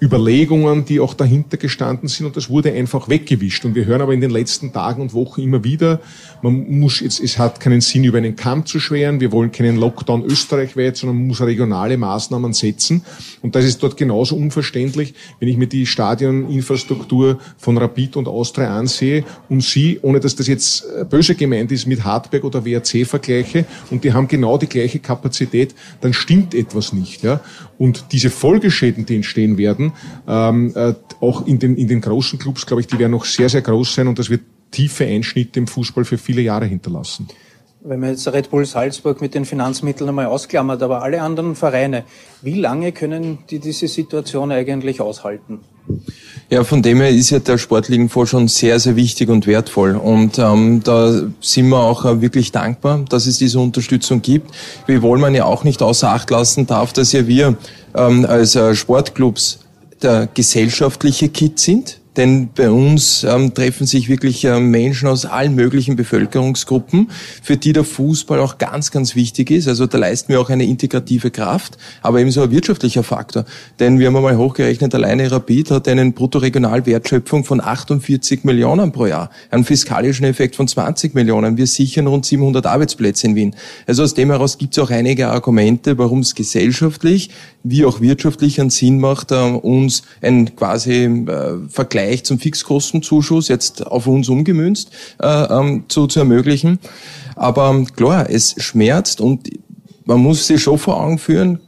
Überlegungen, 0.02 0.84
die 0.84 0.98
auch 0.98 1.14
dahinter 1.14 1.56
gestanden 1.56 2.08
sind 2.08 2.26
und 2.26 2.36
das 2.36 2.50
wurde 2.50 2.72
einfach 2.72 3.08
weggewischt. 3.08 3.64
Und 3.64 3.76
wir 3.76 3.84
hören 3.84 4.00
aber 4.00 4.12
in 4.12 4.20
den 4.20 4.32
letzten 4.32 4.72
Tagen 4.72 5.00
und 5.00 5.14
Wochen 5.14 5.40
immer 5.40 5.62
wieder, 5.62 6.00
man 6.42 6.68
muss 6.80 6.98
jetzt, 6.98 7.20
es 7.20 7.38
hat 7.38 7.60
keinen 7.60 7.80
Sinn, 7.80 8.02
über 8.02 8.18
einen 8.18 8.34
Kamm 8.34 8.66
zu 8.66 8.80
schweren, 8.80 9.20
wir 9.20 9.30
wollen 9.30 9.52
keinen 9.52 9.76
Lockdown 9.76 10.24
österreichweit, 10.24 10.96
sondern 10.96 11.18
man 11.18 11.28
muss 11.28 11.40
regionale 11.40 11.96
Maßnahmen 11.96 12.52
setzen. 12.52 13.04
Und 13.42 13.54
das 13.54 13.64
ist 13.64 13.80
dort 13.80 13.96
genauso 13.96 14.34
unverständlich, 14.34 15.14
wenn 15.38 15.48
ich 15.48 15.56
mir 15.56 15.68
die 15.68 15.86
Stadioninfrastruktur 15.86 17.38
von 17.56 17.78
Rapid 17.78 18.16
und 18.16 18.26
Austria 18.26 18.76
ansehe 18.76 19.24
und 19.48 19.62
sie, 19.62 20.00
ohne 20.02 20.18
dass 20.18 20.34
das 20.34 20.48
jetzt 20.48 20.84
böse 21.10 21.36
gemeint 21.36 21.70
ist, 21.70 21.86
mit 21.86 22.02
Hartberg 22.02 22.42
oder 22.42 22.64
WRC 22.64 23.06
vergleiche 23.06 23.66
und 23.90 24.02
die 24.02 24.12
haben 24.12 24.26
genau 24.26 24.58
die 24.58 24.66
gleiche 24.66 24.98
Kapazität, 24.98 25.76
dann 26.00 26.12
stimmt 26.12 26.56
etwas 26.56 26.92
nicht. 26.92 27.22
Ja? 27.22 27.40
Und 27.78 28.06
diese 28.10 28.30
Folgeschäden, 28.30 29.06
die 29.06 29.16
entstehen 29.16 29.58
werden, 29.58 29.91
ähm, 30.26 30.72
äh, 30.74 30.94
auch 31.20 31.46
in 31.46 31.58
den, 31.58 31.76
in 31.76 31.88
den 31.88 32.00
großen 32.00 32.38
Clubs, 32.38 32.66
glaube 32.66 32.80
ich, 32.80 32.86
die 32.86 32.98
werden 32.98 33.12
noch 33.12 33.24
sehr, 33.24 33.48
sehr 33.48 33.62
groß 33.62 33.94
sein 33.94 34.08
und 34.08 34.18
das 34.18 34.30
wird 34.30 34.42
tiefe 34.70 35.04
Einschnitte 35.04 35.58
im 35.60 35.66
Fußball 35.66 36.04
für 36.04 36.18
viele 36.18 36.42
Jahre 36.42 36.66
hinterlassen. 36.66 37.28
Wenn 37.84 37.98
man 37.98 38.10
jetzt 38.10 38.28
Red 38.28 38.48
Bull 38.50 38.64
Salzburg 38.64 39.20
mit 39.20 39.34
den 39.34 39.44
Finanzmitteln 39.44 40.08
einmal 40.08 40.26
ausklammert, 40.26 40.82
aber 40.82 41.02
alle 41.02 41.20
anderen 41.20 41.56
Vereine, 41.56 42.04
wie 42.40 42.60
lange 42.60 42.92
können 42.92 43.38
die 43.50 43.58
diese 43.58 43.88
Situation 43.88 44.52
eigentlich 44.52 45.00
aushalten? 45.00 45.60
Ja, 46.48 46.62
von 46.62 46.80
dem 46.80 47.00
her 47.00 47.10
ist 47.10 47.30
ja 47.30 47.40
der 47.40 47.58
Sportligenfonds 47.58 48.30
schon 48.30 48.46
sehr, 48.46 48.78
sehr 48.78 48.94
wichtig 48.94 49.28
und 49.30 49.48
wertvoll. 49.48 49.96
Und 49.96 50.38
ähm, 50.38 50.80
da 50.84 51.22
sind 51.40 51.70
wir 51.70 51.80
auch 51.80 52.04
äh, 52.04 52.20
wirklich 52.20 52.52
dankbar, 52.52 53.04
dass 53.08 53.26
es 53.26 53.38
diese 53.38 53.58
Unterstützung 53.58 54.22
gibt. 54.22 54.52
Wiewohl 54.86 55.18
man 55.18 55.34
ja 55.34 55.44
auch 55.44 55.64
nicht 55.64 55.82
außer 55.82 56.10
Acht 56.10 56.30
lassen 56.30 56.66
darf, 56.66 56.92
dass 56.92 57.12
ja 57.12 57.26
wir 57.26 57.56
ähm, 57.96 58.26
als 58.26 58.54
äh, 58.54 58.76
Sportclubs 58.76 59.58
der 60.02 60.28
gesellschaftliche 60.32 61.28
Kit 61.28 61.58
sind. 61.58 62.01
Denn 62.16 62.50
bei 62.54 62.70
uns 62.70 63.24
ähm, 63.24 63.54
treffen 63.54 63.86
sich 63.86 64.08
wirklich 64.08 64.44
ähm, 64.44 64.70
Menschen 64.70 65.08
aus 65.08 65.24
allen 65.24 65.54
möglichen 65.54 65.96
Bevölkerungsgruppen, 65.96 67.10
für 67.42 67.56
die 67.56 67.72
der 67.72 67.84
Fußball 67.84 68.38
auch 68.38 68.58
ganz, 68.58 68.90
ganz 68.90 69.16
wichtig 69.16 69.50
ist. 69.50 69.66
Also 69.66 69.86
da 69.86 69.96
leisten 69.96 70.30
wir 70.30 70.40
auch 70.40 70.50
eine 70.50 70.64
integrative 70.64 71.30
Kraft, 71.30 71.78
aber 72.02 72.20
ebenso 72.20 72.42
ein 72.42 72.50
wirtschaftlicher 72.50 73.02
Faktor. 73.02 73.46
Denn 73.80 73.98
wir 73.98 74.08
haben 74.08 74.16
einmal 74.16 74.36
hochgerechnet, 74.36 74.94
alleine 74.94 75.30
Rapid 75.32 75.70
hat 75.70 75.88
einen 75.88 76.12
Bruttoregionalwertschöpfung 76.12 77.44
von 77.44 77.62
48 77.62 78.44
Millionen 78.44 78.92
pro 78.92 79.06
Jahr, 79.06 79.30
einen 79.50 79.64
fiskalischen 79.64 80.26
Effekt 80.26 80.56
von 80.56 80.68
20 80.68 81.14
Millionen. 81.14 81.56
Wir 81.56 81.66
sichern 81.66 82.08
rund 82.08 82.26
700 82.26 82.66
Arbeitsplätze 82.66 83.26
in 83.28 83.36
Wien. 83.36 83.56
Also 83.86 84.02
aus 84.02 84.12
dem 84.12 84.30
heraus 84.30 84.58
gibt 84.58 84.76
es 84.76 84.82
auch 84.82 84.90
einige 84.90 85.28
Argumente, 85.28 85.96
warum 85.96 86.20
es 86.20 86.34
gesellschaftlich 86.34 87.30
wie 87.64 87.84
auch 87.84 88.00
wirtschaftlich 88.00 88.60
einen 88.60 88.70
Sinn 88.70 88.98
macht, 88.98 89.30
äh, 89.30 89.36
uns 89.36 90.02
ein 90.20 90.56
quasi 90.56 91.04
äh, 91.04 91.68
Vergleich 91.68 92.01
zum 92.24 92.38
Fixkostenzuschuss 92.38 93.48
jetzt 93.48 93.86
auf 93.86 94.06
uns 94.06 94.28
umgemünzt 94.28 94.90
äh, 95.20 95.26
ähm, 95.26 95.84
zu, 95.88 96.06
zu 96.06 96.20
ermöglichen. 96.20 96.78
Aber 97.36 97.84
klar, 97.96 98.28
es 98.28 98.54
schmerzt 98.58 99.20
und 99.20 99.48
man 100.04 100.20
muss 100.20 100.46
sich 100.46 100.62
schon 100.62 100.78
vor 100.78 101.00
Augen 101.00 101.18
führen, 101.18 101.60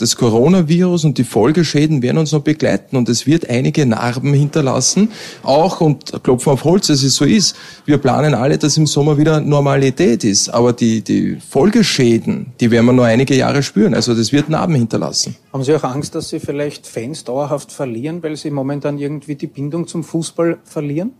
das 0.00 0.16
Coronavirus 0.16 1.04
und 1.04 1.18
die 1.18 1.24
Folgeschäden 1.24 2.02
werden 2.02 2.18
uns 2.18 2.32
noch 2.32 2.40
begleiten 2.40 2.96
und 2.96 3.08
es 3.08 3.26
wird 3.26 3.50
einige 3.50 3.84
Narben 3.84 4.32
hinterlassen. 4.32 5.10
Auch, 5.42 5.80
und 5.80 6.22
klopfen 6.22 6.52
auf 6.52 6.64
Holz, 6.64 6.86
dass 6.86 7.02
es 7.02 7.16
so 7.16 7.24
ist, 7.24 7.54
wir 7.84 7.98
planen 7.98 8.34
alle, 8.34 8.56
dass 8.56 8.76
im 8.76 8.86
Sommer 8.86 9.18
wieder 9.18 9.40
Normalität 9.40 10.24
ist. 10.24 10.48
Aber 10.48 10.72
die, 10.72 11.02
die 11.02 11.36
Folgeschäden, 11.48 12.52
die 12.60 12.70
werden 12.70 12.86
wir 12.86 12.92
noch 12.92 13.04
einige 13.04 13.34
Jahre 13.36 13.62
spüren. 13.62 13.94
Also 13.94 14.14
das 14.14 14.32
wird 14.32 14.48
Narben 14.48 14.74
hinterlassen. 14.74 15.36
Haben 15.52 15.64
Sie 15.64 15.74
auch 15.74 15.84
Angst, 15.84 16.14
dass 16.14 16.28
Sie 16.28 16.40
vielleicht 16.40 16.86
Fans 16.86 17.24
dauerhaft 17.24 17.72
verlieren, 17.72 18.22
weil 18.22 18.36
Sie 18.36 18.50
momentan 18.50 18.98
irgendwie 18.98 19.34
die 19.34 19.48
Bindung 19.48 19.86
zum 19.86 20.04
Fußball 20.04 20.58
verlieren? 20.64 21.12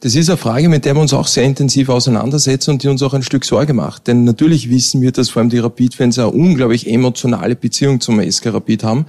Das 0.00 0.14
ist 0.14 0.28
eine 0.28 0.36
Frage, 0.36 0.68
mit 0.68 0.84
der 0.84 0.94
wir 0.94 1.00
uns 1.00 1.14
auch 1.14 1.26
sehr 1.26 1.44
intensiv 1.44 1.88
auseinandersetzen 1.88 2.72
und 2.72 2.82
die 2.82 2.88
uns 2.88 3.02
auch 3.02 3.14
ein 3.14 3.22
Stück 3.22 3.44
Sorge 3.46 3.72
macht. 3.72 4.06
Denn 4.06 4.24
natürlich 4.24 4.68
wissen 4.68 5.00
wir, 5.00 5.12
dass 5.12 5.30
vor 5.30 5.40
allem 5.40 5.48
die 5.48 5.58
Rapid-Fans 5.58 6.18
eine 6.18 6.28
unglaublich 6.28 6.90
emotionale 6.90 7.56
Beziehung 7.56 8.00
zum 8.00 8.20
Rapid 8.44 8.84
haben 8.84 9.06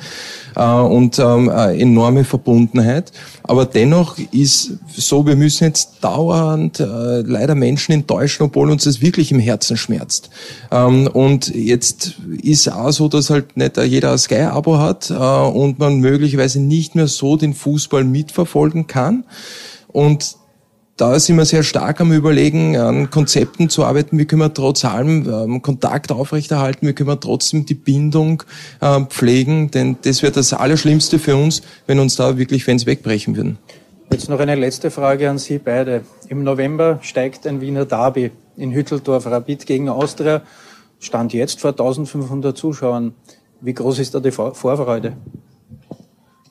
äh, 0.55 0.63
und 0.63 1.19
ähm, 1.19 1.49
eine 1.49 1.79
enorme 1.79 2.23
Verbundenheit. 2.23 3.11
Aber 3.43 3.65
dennoch 3.65 4.17
ist 4.31 4.73
so, 4.95 5.25
wir 5.25 5.35
müssen 5.35 5.65
jetzt 5.65 6.03
dauernd 6.03 6.79
äh, 6.79 7.21
leider 7.21 7.55
Menschen 7.55 7.91
enttäuschen, 7.93 8.43
obwohl 8.43 8.71
uns 8.71 8.85
das 8.85 9.01
wirklich 9.01 9.31
im 9.31 9.39
Herzen 9.39 9.77
schmerzt. 9.77 10.29
Ähm, 10.71 11.07
und 11.07 11.53
jetzt 11.53 12.15
ist 12.41 12.71
auch 12.71 12.91
so, 12.91 13.07
dass 13.07 13.29
halt 13.29 13.57
nicht 13.57 13.77
jeder 13.77 14.11
ein 14.11 14.17
Sky-Abo 14.17 14.79
hat 14.79 15.09
äh, 15.09 15.13
und 15.13 15.79
man 15.79 15.99
möglicherweise 15.99 16.59
nicht 16.59 16.95
mehr 16.95 17.07
so 17.07 17.37
den 17.37 17.53
Fußball 17.53 18.03
mitverfolgen 18.03 18.87
kann. 18.87 19.25
Und 19.87 20.35
da 20.97 21.19
sind 21.19 21.35
wir 21.35 21.45
sehr 21.45 21.63
stark 21.63 21.99
am 21.99 22.13
Überlegen, 22.13 22.77
an 22.77 23.09
Konzepten 23.09 23.69
zu 23.69 23.83
arbeiten, 23.83 24.17
wie 24.17 24.25
können 24.25 24.41
wir 24.41 24.53
trotz 24.53 24.85
allem 24.85 25.27
ähm, 25.29 25.61
Kontakt 25.61 26.11
aufrechterhalten, 26.11 26.87
wie 26.87 26.93
können 26.93 27.09
wir 27.09 27.19
trotzdem 27.19 27.65
die 27.65 27.73
Bindung 27.73 28.43
äh, 28.79 29.01
pflegen, 29.01 29.71
denn 29.71 29.97
das 30.03 30.23
wäre 30.23 30.31
das 30.31 30.53
Allerschlimmste 30.53 31.19
für 31.19 31.35
uns, 31.35 31.63
wenn 31.85 31.99
uns 31.99 32.15
da 32.15 32.37
wirklich 32.37 32.63
Fans 32.63 32.85
wegbrechen 32.85 33.35
würden. 33.35 33.57
Jetzt 34.11 34.29
noch 34.29 34.39
eine 34.39 34.55
letzte 34.55 34.91
Frage 34.91 35.29
an 35.29 35.37
Sie 35.37 35.57
beide. 35.57 36.03
Im 36.29 36.43
November 36.43 36.99
steigt 37.01 37.45
ein 37.47 37.59
Wiener 37.59 37.85
Derby 37.85 38.31
in 38.55 38.71
Hütteldorf, 38.71 39.25
Rapid 39.25 39.65
gegen 39.65 39.89
Austria. 39.89 40.43
Stand 40.99 41.33
jetzt 41.33 41.59
vor 41.59 41.71
1500 41.71 42.55
Zuschauern. 42.55 43.13
Wie 43.59 43.73
groß 43.73 43.99
ist 43.99 44.15
da 44.15 44.19
die 44.19 44.31
Vorfreude? 44.31 45.13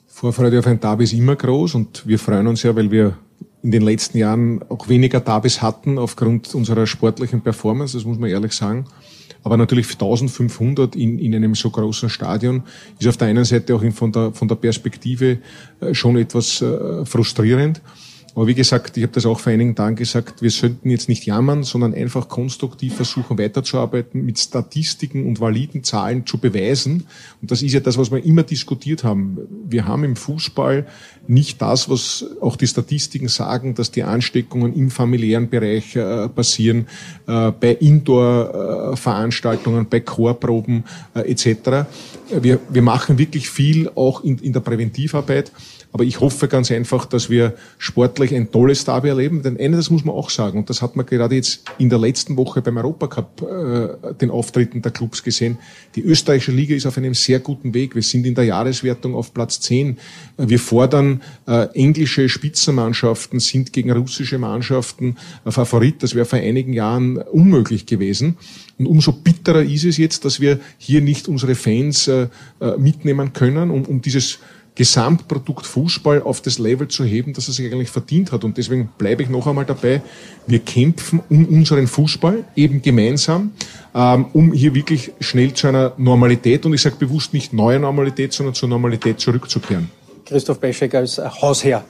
Vorfreude 0.05 0.59
auf 0.59 0.67
ein 0.67 0.79
Derby 0.79 1.05
ist 1.05 1.13
immer 1.13 1.35
groß 1.35 1.75
und 1.75 2.07
wir 2.07 2.19
freuen 2.19 2.45
uns 2.45 2.61
ja, 2.61 2.75
weil 2.75 2.91
wir 2.91 3.17
in 3.65 3.71
den 3.71 3.81
letzten 3.81 4.19
Jahren 4.19 4.61
auch 4.69 4.89
weniger 4.89 5.19
Derbys 5.19 5.59
hatten 5.59 5.97
aufgrund 5.97 6.53
unserer 6.53 6.85
sportlichen 6.85 7.41
Performance, 7.41 7.97
das 7.97 8.05
muss 8.05 8.19
man 8.19 8.29
ehrlich 8.29 8.53
sagen. 8.53 8.85
Aber 9.41 9.57
natürlich 9.57 9.89
1500 9.91 10.95
in, 10.95 11.17
in 11.17 11.33
einem 11.33 11.55
so 11.55 11.71
großen 11.71 12.09
Stadion 12.09 12.61
ist 12.99 13.07
auf 13.07 13.17
der 13.17 13.27
einen 13.27 13.43
Seite 13.43 13.75
auch 13.75 13.83
von 13.91 14.11
der, 14.11 14.33
von 14.33 14.47
der 14.47 14.55
Perspektive 14.55 15.39
äh, 15.81 15.95
schon 15.95 16.15
etwas 16.15 16.61
äh, 16.61 17.05
frustrierend. 17.07 17.81
Aber 18.35 18.47
wie 18.47 18.53
gesagt, 18.53 18.97
ich 18.97 19.03
habe 19.03 19.13
das 19.13 19.25
auch 19.25 19.39
vor 19.39 19.53
einigen 19.53 19.75
Tagen 19.75 19.95
gesagt, 19.95 20.41
wir 20.41 20.51
sollten 20.51 20.89
jetzt 20.89 21.07
nicht 21.07 21.25
jammern, 21.25 21.63
sondern 21.63 21.93
einfach 21.93 22.27
konstruktiv 22.27 22.95
versuchen 22.95 23.37
weiterzuarbeiten, 23.37 24.25
mit 24.25 24.37
Statistiken 24.37 25.25
und 25.25 25.39
validen 25.39 25.85
Zahlen 25.85 26.25
zu 26.25 26.37
beweisen. 26.37 27.07
Und 27.41 27.51
das 27.51 27.61
ist 27.61 27.71
ja 27.71 27.79
das, 27.79 27.97
was 27.97 28.11
wir 28.11 28.25
immer 28.25 28.43
diskutiert 28.43 29.05
haben. 29.05 29.37
Wir 29.69 29.87
haben 29.87 30.03
im 30.03 30.17
Fußball 30.17 30.85
nicht 31.27 31.61
das, 31.61 31.89
was 31.89 32.25
auch 32.41 32.57
die 32.57 32.67
Statistiken 32.67 33.29
sagen, 33.29 33.73
dass 33.73 33.91
die 33.91 34.03
Ansteckungen 34.03 34.75
im 34.75 34.91
familiären 34.91 35.49
Bereich 35.49 35.95
äh, 35.95 36.27
passieren, 36.27 36.87
äh, 37.27 37.51
bei 37.51 37.71
Indoor-Veranstaltungen, 37.71 39.87
bei 39.89 40.01
Chorproben 40.01 40.83
äh, 41.15 41.21
etc. 41.31 41.87
Wir, 42.41 42.59
wir 42.69 42.81
machen 42.81 43.17
wirklich 43.17 43.49
viel 43.49 43.89
auch 43.95 44.25
in, 44.25 44.39
in 44.39 44.51
der 44.51 44.59
Präventivarbeit. 44.59 45.53
Aber 45.95 46.03
ich 46.03 46.19
hoffe 46.19 46.49
ganz 46.49 46.71
einfach, 46.71 47.05
dass 47.05 47.29
wir 47.29 47.53
sportlich 47.77 48.35
ein 48.35 48.51
tolles 48.51 48.83
Derby 48.83 49.07
erleben. 49.07 49.43
Denn 49.43 49.57
eines, 49.57 49.89
muss 49.89 50.03
man 50.03 50.13
auch 50.13 50.29
sagen, 50.29 50.59
und 50.59 50.69
das 50.69 50.81
hat 50.81 50.97
man 50.97 51.05
gerade 51.05 51.35
jetzt 51.35 51.63
in 51.77 51.89
der 51.89 51.99
letzten 51.99 52.35
Woche 52.35 52.61
beim 52.61 52.75
Europacup 52.75 53.41
äh, 53.41 54.13
den 54.15 54.29
Auftritten 54.29 54.81
der 54.81 54.91
Clubs 54.91 55.23
gesehen. 55.23 55.57
Die 55.95 56.01
österreichische 56.01 56.51
Liga 56.51 56.75
ist 56.75 56.85
auf 56.85 56.97
einem 56.97 57.13
sehr 57.13 57.39
guten 57.39 57.73
Weg. 57.73 57.95
Wir 57.95 58.01
sind 58.01 58.25
in 58.25 58.35
der 58.35 58.43
Jahreswertung 58.43 59.15
auf 59.15 59.33
Platz 59.33 59.61
10. 59.61 59.97
Wir 60.35 60.59
fordern 60.59 61.21
äh, 61.47 61.67
englische 61.73 62.27
Spitzenmannschaften, 62.27 63.39
sind 63.39 63.71
gegen 63.71 63.89
russische 63.93 64.37
Mannschaften 64.37 65.15
äh, 65.45 65.51
Favorit. 65.51 66.03
Das 66.03 66.13
wäre 66.13 66.25
vor 66.25 66.39
einigen 66.39 66.73
Jahren 66.73 67.19
unmöglich 67.19 67.85
gewesen. 67.85 68.35
Und 68.77 68.87
umso 68.87 69.13
bitterer 69.13 69.63
ist 69.63 69.85
es 69.85 69.95
jetzt, 69.95 70.25
dass 70.25 70.41
wir 70.41 70.59
hier 70.77 70.99
nicht 70.99 71.29
unsere 71.29 71.55
Fans 71.55 72.09
äh, 72.09 72.27
äh 72.59 72.77
mitnehmen 72.77 73.31
können, 73.31 73.71
um, 73.71 73.85
um 73.85 74.01
dieses 74.01 74.39
Gesamtprodukt 74.75 75.65
Fußball 75.65 76.21
auf 76.21 76.41
das 76.41 76.59
Level 76.59 76.87
zu 76.89 77.05
heben, 77.05 77.33
das 77.33 77.47
er 77.47 77.53
sich 77.53 77.71
eigentlich 77.71 77.89
verdient 77.89 78.33
hat. 78.33 78.43
Und 78.43 78.57
deswegen 78.57 78.89
bleibe 78.97 79.23
ich 79.23 79.29
noch 79.29 79.47
einmal 79.47 79.65
dabei. 79.65 80.01
Wir 80.47 80.59
kämpfen 80.59 81.21
um 81.29 81.45
unseren 81.45 81.87
Fußball 81.87 82.43
eben 82.55 82.81
gemeinsam, 82.81 83.53
ähm, 83.95 84.25
um 84.33 84.51
hier 84.51 84.75
wirklich 84.75 85.13
schnell 85.21 85.53
zu 85.53 85.67
einer 85.67 85.93
Normalität, 85.97 86.65
und 86.65 86.73
ich 86.73 86.81
sage 86.81 86.97
bewusst 86.97 87.33
nicht 87.33 87.53
neue 87.53 87.79
Normalität, 87.79 88.33
sondern 88.33 88.53
zur 88.53 88.67
Normalität 88.67 89.19
zurückzukehren. 89.19 89.89
Christoph 90.25 90.59
Beschek 90.59 90.93
als 90.93 91.19
Hausherr. 91.19 91.85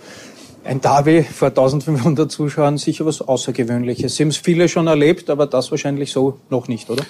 Ein 0.64 0.82
Derby 0.82 1.24
vor 1.24 1.50
1500 1.50 2.32
Zuschauern, 2.32 2.78
sicher 2.78 3.06
was 3.06 3.22
Außergewöhnliches. 3.22 4.16
Sie 4.16 4.24
haben 4.24 4.30
es 4.30 4.38
viele 4.38 4.68
schon 4.68 4.88
erlebt, 4.88 5.30
aber 5.30 5.48
das 5.48 5.72
wahrscheinlich 5.72 6.12
so 6.12 6.40
noch 6.50 6.68
nicht, 6.68 6.90
oder? 6.90 7.04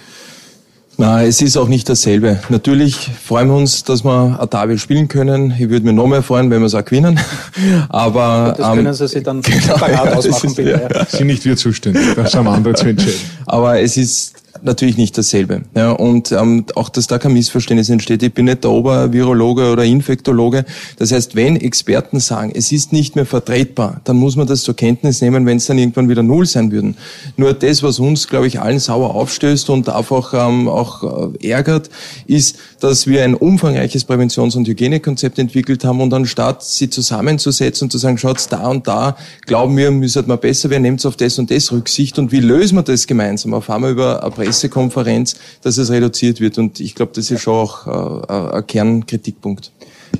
Na, 0.97 1.23
es 1.23 1.41
ist 1.41 1.57
auch 1.57 1.67
nicht 1.67 1.89
dasselbe. 1.89 2.39
Natürlich 2.49 3.11
freuen 3.21 3.49
wir 3.49 3.55
uns, 3.55 3.83
dass 3.83 4.05
wir 4.05 4.47
Derby 4.51 4.77
spielen 4.77 5.07
können. 5.09 5.51
Ich 5.51 5.69
würde 5.69 5.85
mich 5.85 5.93
noch 5.93 6.07
mehr 6.07 6.23
freuen, 6.23 6.49
wenn 6.49 6.61
wir 6.61 6.67
es 6.67 6.75
auch 6.75 6.85
gewinnen. 6.85 7.19
Aber 7.89 8.53
das 8.57 8.67
können 8.69 8.87
ähm, 8.87 8.93
Sie 8.93 9.07
sich 9.07 9.23
dann 9.23 9.41
genau, 9.41 9.59
separat 9.59 10.05
ja, 10.05 10.13
ausmachen, 10.13 10.49
ist, 10.49 10.55
bitte. 10.55 10.89
Ja. 10.93 11.05
Sind 11.05 11.27
nicht 11.27 11.43
wir 11.43 11.57
zuständig, 11.57 12.15
das 12.15 12.33
haben 12.33 12.47
andere 12.47 12.75
zu 12.75 12.87
entscheiden. 12.87 13.19
Aber 13.45 13.79
es 13.81 13.97
ist 13.97 14.34
natürlich 14.65 14.97
nicht 14.97 15.17
dasselbe. 15.17 15.61
Ja, 15.75 15.91
und 15.91 16.31
ähm, 16.31 16.65
auch, 16.75 16.89
dass 16.89 17.07
da 17.07 17.17
kein 17.17 17.33
Missverständnis 17.33 17.89
entsteht. 17.89 18.23
Ich 18.23 18.33
bin 18.33 18.45
nicht 18.45 18.63
der 18.63 18.71
Obervirologe 18.71 19.71
oder 19.71 19.83
Infektologe. 19.83 20.65
Das 20.97 21.11
heißt, 21.11 21.35
wenn 21.35 21.55
Experten 21.55 22.19
sagen, 22.19 22.51
es 22.53 22.71
ist 22.71 22.91
nicht 22.91 23.15
mehr 23.15 23.25
vertretbar, 23.25 24.01
dann 24.03 24.17
muss 24.17 24.35
man 24.35 24.47
das 24.47 24.63
zur 24.63 24.75
Kenntnis 24.75 25.21
nehmen, 25.21 25.45
wenn 25.45 25.57
es 25.57 25.65
dann 25.65 25.77
irgendwann 25.77 26.09
wieder 26.09 26.23
null 26.23 26.45
sein 26.45 26.71
würden. 26.71 26.97
Nur 27.37 27.53
das, 27.53 27.83
was 27.83 27.99
uns, 27.99 28.27
glaube 28.27 28.47
ich, 28.47 28.59
allen 28.59 28.79
sauer 28.79 29.15
aufstößt 29.15 29.69
und 29.69 29.89
einfach 29.89 30.33
ähm, 30.33 30.67
auch 30.67 31.33
äh, 31.41 31.49
ärgert, 31.49 31.89
ist, 32.27 32.57
dass 32.79 33.07
wir 33.07 33.23
ein 33.23 33.35
umfangreiches 33.35 34.05
Präventions- 34.05 34.55
und 34.55 34.67
Hygienekonzept 34.67 35.39
entwickelt 35.39 35.83
haben 35.85 36.01
und 36.01 36.13
anstatt 36.13 36.63
sie 36.63 36.89
zusammenzusetzen 36.89 37.85
und 37.85 37.91
zu 37.91 37.97
sagen, 37.97 38.17
schaut, 38.17 38.35
da 38.49 38.67
und 38.67 38.87
da 38.87 39.15
glauben 39.45 39.77
wir, 39.77 39.91
müssen 39.91 40.27
wir 40.27 40.37
besser 40.37 40.69
werden, 40.69 40.83
nehmt 40.83 41.05
auf 41.05 41.15
das 41.15 41.39
und 41.39 41.51
das 41.51 41.71
Rücksicht 41.71 42.19
und 42.19 42.31
wie 42.31 42.39
lösen 42.39 42.77
wir 42.77 42.83
das 42.83 43.07
gemeinsam? 43.07 43.53
Auf 43.53 43.69
einmal 43.69 43.91
über 43.91 44.23
eine 44.23 44.31
Pressekonferenz, 44.55 45.35
dass 45.61 45.77
es 45.77 45.91
reduziert 45.91 46.39
wird. 46.39 46.57
Und 46.57 46.79
ich 46.79 46.95
glaube, 46.95 47.11
das 47.13 47.29
ist 47.29 47.41
schon 47.41 47.55
auch 47.55 47.87
äh, 47.87 48.57
ein 48.57 48.67
Kernkritikpunkt. 48.67 49.71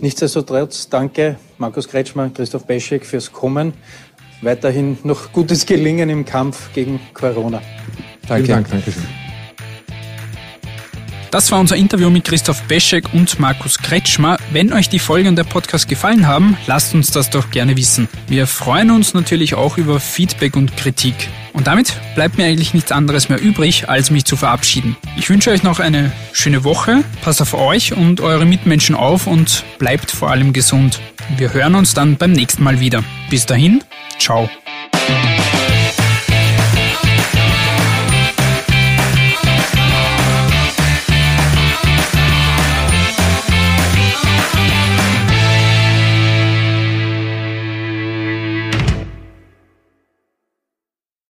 Nichtsdestotrotz, 0.01 0.89
danke 0.89 1.37
Markus 1.57 1.87
Kretschmer, 1.87 2.29
Christoph 2.29 2.65
Beschek 2.65 3.05
fürs 3.05 3.31
Kommen. 3.31 3.73
Weiterhin 4.41 4.97
noch 5.03 5.31
gutes 5.31 5.65
Gelingen 5.65 6.09
im 6.09 6.25
Kampf 6.25 6.73
gegen 6.73 6.99
Corona. 7.13 7.61
Danke. 8.27 8.45
Vielen 8.45 8.47
Dank, 8.47 8.69
danke 8.69 8.91
schön. 8.91 9.03
Das 11.31 11.51
war 11.51 11.59
unser 11.59 11.75
Interview 11.75 12.09
mit 12.09 12.25
Christoph 12.25 12.61
Beschek 12.63 13.13
und 13.13 13.39
Markus 13.39 13.77
Kretschmer. 13.77 14.37
Wenn 14.51 14.71
euch 14.73 14.89
die 14.89 14.99
Folge 14.99 15.29
und 15.29 15.35
der 15.37 15.43
Podcast 15.43 15.87
gefallen 15.87 16.27
haben, 16.27 16.57
lasst 16.67 16.93
uns 16.93 17.11
das 17.11 17.29
doch 17.29 17.51
gerne 17.51 17.75
wissen. 17.77 18.07
Wir 18.27 18.47
freuen 18.47 18.91
uns 18.91 19.13
natürlich 19.13 19.55
auch 19.55 19.77
über 19.77 19.99
Feedback 19.99 20.55
und 20.55 20.75
Kritik. 20.77 21.29
Und 21.55 21.67
damit 21.67 21.93
bleibt 22.15 22.37
mir 22.37 22.45
eigentlich 22.45 22.73
nichts 22.73 22.91
anderes 22.91 23.29
mehr 23.29 23.41
übrig, 23.41 23.87
als 23.87 24.11
mich 24.11 24.25
zu 24.25 24.35
verabschieden. 24.35 24.97
Ich 25.15 25.29
wünsche 25.29 25.51
euch 25.51 25.63
noch 25.63 25.79
eine 25.79 26.11
schöne 26.33 26.65
Woche, 26.65 27.03
passt 27.21 27.41
auf 27.41 27.53
euch 27.53 27.93
und 27.93 28.19
eure 28.19 28.45
Mitmenschen 28.45 28.93
auf 28.93 29.25
und 29.25 29.63
bleibt 29.79 30.11
vor 30.11 30.31
allem 30.31 30.51
gesund. 30.51 30.99
Wir 31.37 31.53
hören 31.53 31.75
uns 31.75 31.93
dann 31.93 32.17
beim 32.17 32.33
nächsten 32.33 32.61
Mal 32.61 32.81
wieder. 32.81 33.03
Bis 33.29 33.45
dahin, 33.45 33.81
ciao. 34.19 34.49